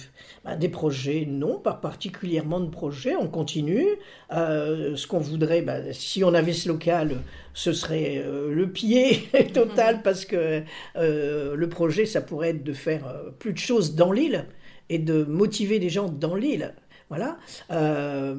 bah, 0.44 0.56
des 0.56 0.68
projets, 0.68 1.26
non, 1.28 1.60
pas 1.60 1.74
particulièrement 1.74 2.58
de 2.58 2.70
projets. 2.70 3.14
On 3.14 3.28
continue. 3.28 3.86
Euh, 4.32 4.96
ce 4.96 5.06
qu'on 5.06 5.18
voudrait, 5.18 5.62
bah, 5.62 5.92
si 5.92 6.24
on 6.24 6.34
avait 6.34 6.52
ce 6.52 6.68
local, 6.68 7.18
ce 7.54 7.72
serait 7.72 8.20
le 8.24 8.66
pied 8.72 9.28
total 9.54 9.96
mhm. 9.96 10.02
parce 10.02 10.24
que 10.24 10.62
le 10.96 11.66
projet, 11.68 12.04
ça 12.04 12.20
pourrait 12.20 12.50
être 12.50 12.64
de 12.64 12.72
faire 12.72 13.14
plus 13.38 13.52
de 13.52 13.58
choses 13.58 13.94
dans 13.94 14.10
l'île 14.10 14.46
et 14.88 14.98
de 14.98 15.22
motiver 15.22 15.78
des 15.78 15.88
gens 15.88 16.08
dans 16.08 16.34
l'île. 16.34 16.74
Voilà. 17.12 17.36
Euh, 17.70 18.34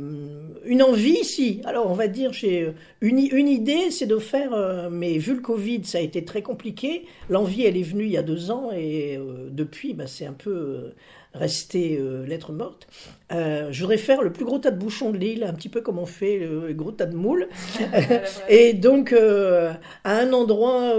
une 0.65 0.81
envie, 0.81 1.23
si. 1.23 1.61
Alors, 1.63 1.91
on 1.91 1.93
va 1.93 2.07
dire, 2.07 2.33
j'ai 2.33 2.73
une, 3.01 3.19
une 3.19 3.47
idée, 3.47 3.91
c'est 3.91 4.07
de 4.07 4.17
faire, 4.17 4.51
euh, 4.51 4.89
mais 4.91 5.19
vu 5.19 5.35
le 5.35 5.41
Covid, 5.41 5.81
ça 5.83 5.99
a 5.99 6.01
été 6.01 6.25
très 6.25 6.41
compliqué. 6.41 7.05
L'envie, 7.29 7.65
elle 7.65 7.77
est 7.77 7.83
venue 7.83 8.05
il 8.05 8.09
y 8.09 8.17
a 8.17 8.23
deux 8.23 8.49
ans 8.49 8.71
et 8.75 9.15
euh, 9.15 9.49
depuis, 9.51 9.93
bah, 9.93 10.07
c'est 10.07 10.25
un 10.25 10.33
peu 10.33 10.89
resté 11.35 11.99
lettre 12.27 12.51
morte. 12.51 12.87
je 13.31 13.79
voudrais 13.79 13.97
faire 13.97 14.21
le 14.21 14.31
plus 14.31 14.45
gros 14.45 14.59
tas 14.59 14.69
de 14.69 14.77
bouchons 14.77 15.09
de 15.09 15.17
l'île, 15.17 15.43
un 15.43 15.53
petit 15.53 15.69
peu 15.69 15.81
comme 15.81 15.97
on 15.97 16.05
fait 16.05 16.37
le 16.37 16.73
gros 16.73 16.91
tas 16.91 17.07
de 17.07 17.15
moules. 17.15 17.47
et 18.49 18.73
donc, 18.73 19.13
à 19.13 20.17
un 20.17 20.31
endroit 20.31 20.95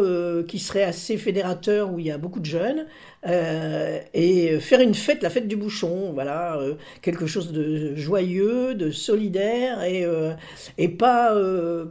qui 0.48 0.58
serait 0.58 0.82
assez 0.82 1.18
fédérateur 1.18 1.92
où 1.92 2.00
il 2.00 2.06
y 2.06 2.10
a 2.10 2.18
beaucoup 2.18 2.40
de 2.40 2.46
jeunes. 2.46 2.86
Euh, 3.26 4.00
et 4.12 4.60
faire 4.60 4.80
une 4.80 4.94
fête, 4.94 5.22
la 5.22 5.30
fête 5.30 5.48
du 5.48 5.56
bouchon, 5.56 6.12
voilà, 6.12 6.56
euh, 6.58 6.74
quelque 7.00 7.26
chose 7.26 7.52
de 7.52 7.94
joyeux, 7.96 8.74
de 8.74 8.90
solidaire 8.90 9.82
et, 9.82 10.04
euh, 10.04 10.34
et 10.76 10.88
pas, 10.88 11.34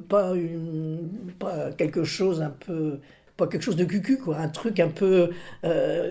pas, 0.09 0.33
une, 0.35 1.09
pas 1.39 1.71
quelque 1.71 2.03
chose 2.03 2.41
un 2.41 2.51
peu 2.51 2.99
pas 3.35 3.47
quelque 3.47 3.63
chose 3.63 3.75
de 3.75 3.85
cucu, 3.85 4.19
quoi, 4.19 4.37
un 4.37 4.47
truc 4.47 4.79
un 4.79 4.89
peu 4.89 5.31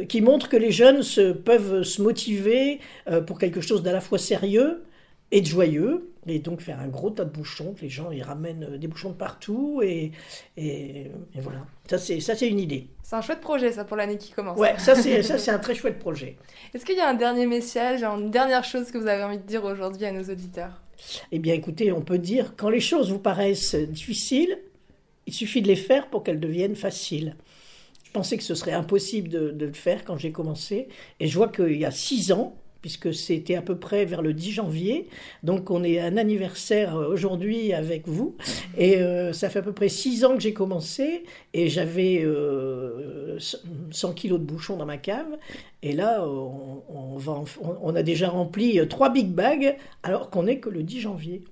qui 0.08 0.20
montre 0.22 0.48
que 0.48 0.56
les 0.56 0.72
jeunes 0.72 1.04
se, 1.04 1.32
peuvent 1.32 1.84
se 1.84 2.02
motiver 2.02 2.80
pour 3.28 3.38
quelque 3.38 3.60
chose 3.60 3.84
d'à 3.84 3.92
la 3.92 4.00
fois 4.00 4.18
sérieux 4.18 4.82
et 5.30 5.40
de 5.40 5.46
joyeux, 5.46 6.11
et 6.26 6.38
donc 6.38 6.60
faire 6.60 6.80
un 6.80 6.88
gros 6.88 7.10
tas 7.10 7.24
de 7.24 7.30
bouchons, 7.30 7.74
que 7.74 7.82
les 7.82 7.88
gens 7.88 8.10
ils 8.10 8.22
ramènent 8.22 8.64
euh, 8.64 8.78
des 8.78 8.86
bouchons 8.86 9.10
de 9.10 9.14
partout, 9.14 9.80
et, 9.82 10.12
et, 10.56 11.10
voilà. 11.36 11.66
Ça 11.88 11.98
c'est, 11.98 12.20
ça, 12.20 12.36
c'est 12.36 12.48
une 12.48 12.60
idée. 12.60 12.88
C'est 13.02 13.16
un 13.16 13.20
chouette 13.20 13.40
projet, 13.40 13.72
ça, 13.72 13.84
pour 13.84 13.96
l'année 13.96 14.18
qui 14.18 14.32
commence. 14.32 14.58
Ouais, 14.58 14.74
ça, 14.78 14.94
c'est, 14.94 15.22
ça, 15.22 15.38
c'est 15.38 15.50
un 15.50 15.58
très 15.58 15.74
chouette 15.74 15.98
projet. 15.98 16.36
Est-ce 16.74 16.84
qu'il 16.84 16.96
y 16.96 17.00
a 17.00 17.08
un 17.08 17.14
dernier 17.14 17.46
message, 17.46 18.02
une 18.04 18.30
dernière 18.30 18.64
chose 18.64 18.90
que 18.90 18.98
vous 18.98 19.08
avez 19.08 19.22
envie 19.22 19.38
de 19.38 19.46
dire 19.46 19.64
aujourd'hui 19.64 20.04
à 20.04 20.12
nos 20.12 20.22
auditeurs? 20.22 20.82
Eh 21.32 21.38
bien, 21.38 21.54
écoutez, 21.54 21.90
on 21.90 22.02
peut 22.02 22.18
dire, 22.18 22.54
quand 22.56 22.70
les 22.70 22.80
choses 22.80 23.10
vous 23.10 23.18
paraissent 23.18 23.74
difficiles, 23.74 24.58
il 25.26 25.34
suffit 25.34 25.62
de 25.62 25.68
les 25.68 25.76
faire 25.76 26.08
pour 26.08 26.22
qu'elles 26.22 26.40
deviennent 26.40 26.76
faciles. 26.76 27.36
Je 28.04 28.10
pensais 28.12 28.36
que 28.36 28.44
ce 28.44 28.54
serait 28.54 28.72
impossible 28.72 29.28
de, 29.28 29.50
de 29.50 29.66
le 29.66 29.72
faire 29.72 30.04
quand 30.04 30.16
j'ai 30.16 30.30
commencé, 30.30 30.88
et 31.18 31.26
je 31.26 31.36
vois 31.36 31.48
qu'il 31.48 31.76
y 31.76 31.84
a 31.84 31.90
six 31.90 32.30
ans, 32.30 32.54
puisque 32.82 33.14
c'était 33.14 33.54
à 33.54 33.62
peu 33.62 33.76
près 33.76 34.04
vers 34.04 34.20
le 34.20 34.34
10 34.34 34.52
janvier. 34.52 35.08
Donc 35.44 35.70
on 35.70 35.82
est 35.84 36.00
un 36.00 36.16
anniversaire 36.16 36.96
euh, 36.96 37.06
aujourd'hui 37.06 37.72
avec 37.72 38.08
vous. 38.08 38.36
Et 38.76 38.96
euh, 38.96 39.32
ça 39.32 39.48
fait 39.48 39.60
à 39.60 39.62
peu 39.62 39.72
près 39.72 39.88
six 39.88 40.24
ans 40.24 40.34
que 40.34 40.40
j'ai 40.40 40.52
commencé 40.52 41.22
et 41.54 41.68
j'avais 41.68 42.22
100 42.22 42.26
euh, 42.26 44.12
kilos 44.14 44.40
de 44.40 44.44
bouchons 44.44 44.76
dans 44.76 44.84
ma 44.84 44.98
cave. 44.98 45.38
Et 45.84 45.92
là, 45.92 46.26
on, 46.26 47.16
va, 47.16 47.42
on, 47.62 47.94
a 47.94 48.02
déjà 48.02 48.28
rempli 48.28 48.80
trois 48.88 49.10
big 49.10 49.28
bags 49.28 49.76
alors 50.02 50.30
qu'on 50.30 50.44
n'est 50.44 50.58
que 50.58 50.68
le 50.68 50.82
10 50.82 51.00
janvier. 51.00 51.42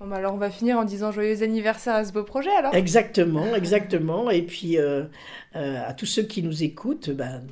Bon, 0.00 0.06
bah 0.06 0.16
alors 0.16 0.34
on 0.34 0.38
va 0.38 0.50
finir 0.50 0.78
en 0.78 0.84
disant 0.84 1.12
joyeux 1.12 1.42
anniversaire 1.42 1.94
à 1.94 2.04
ce 2.04 2.12
beau 2.12 2.24
projet 2.24 2.50
alors. 2.50 2.74
Exactement, 2.74 3.54
exactement. 3.54 4.30
Et 4.30 4.42
puis 4.42 4.78
à 4.78 5.92
tous 5.96 6.06
ceux 6.06 6.22
qui 6.22 6.42
nous 6.42 6.64
écoutent, 6.64 7.10
ben, 7.10 7.42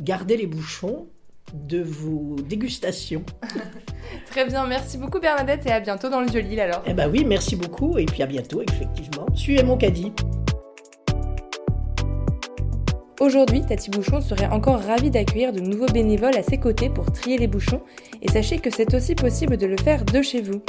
gardez 0.00 0.36
les 0.36 0.46
bouchons 0.46 1.08
de 1.52 1.82
vos 1.82 2.36
dégustations. 2.48 3.24
Très 4.30 4.46
bien, 4.46 4.66
merci 4.66 4.98
beaucoup 4.98 5.20
Bernadette 5.20 5.66
et 5.66 5.72
à 5.72 5.80
bientôt 5.80 6.08
dans 6.08 6.20
le 6.20 6.26
vieux 6.26 6.40
Lille 6.40 6.60
alors. 6.60 6.82
Eh 6.86 6.94
ben 6.94 7.08
oui, 7.10 7.24
merci 7.24 7.56
beaucoup 7.56 7.98
et 7.98 8.06
puis 8.06 8.22
à 8.22 8.26
bientôt 8.26 8.62
effectivement. 8.62 9.26
Suivez 9.34 9.62
mon 9.62 9.76
caddie. 9.76 10.12
Aujourd'hui, 13.20 13.62
Tati 13.62 13.90
Bouchon 13.90 14.20
serait 14.20 14.48
encore 14.48 14.82
ravie 14.82 15.10
d'accueillir 15.10 15.52
de 15.52 15.60
nouveaux 15.60 15.86
bénévoles 15.86 16.36
à 16.36 16.42
ses 16.42 16.58
côtés 16.58 16.90
pour 16.90 17.10
trier 17.12 17.38
les 17.38 17.46
bouchons 17.46 17.80
et 18.20 18.30
sachez 18.30 18.58
que 18.58 18.70
c'est 18.70 18.92
aussi 18.92 19.14
possible 19.14 19.56
de 19.56 19.66
le 19.66 19.76
faire 19.76 20.04
de 20.04 20.20
chez 20.20 20.42
vous. 20.42 20.60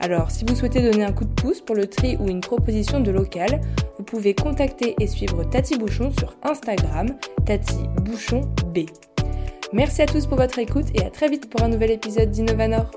Alors, 0.00 0.30
si 0.30 0.44
vous 0.44 0.54
souhaitez 0.54 0.82
donner 0.82 1.04
un 1.04 1.12
coup 1.12 1.24
de 1.24 1.32
pouce 1.32 1.60
pour 1.60 1.74
le 1.74 1.86
tri 1.86 2.16
ou 2.20 2.28
une 2.28 2.40
proposition 2.40 3.00
de 3.00 3.10
local, 3.10 3.60
vous 3.98 4.04
pouvez 4.04 4.34
contacter 4.34 4.94
et 5.00 5.06
suivre 5.06 5.44
Tati 5.44 5.76
Bouchon 5.76 6.12
sur 6.12 6.36
Instagram, 6.42 7.08
Tati 7.46 7.88
Bouchon 8.04 8.42
B. 8.66 8.80
Merci 9.74 10.02
à 10.02 10.06
tous 10.06 10.26
pour 10.26 10.38
votre 10.38 10.60
écoute 10.60 10.86
et 10.94 11.04
à 11.04 11.10
très 11.10 11.28
vite 11.28 11.50
pour 11.50 11.64
un 11.64 11.68
nouvel 11.68 11.90
épisode 11.90 12.30
d'Innovanor. 12.30 12.92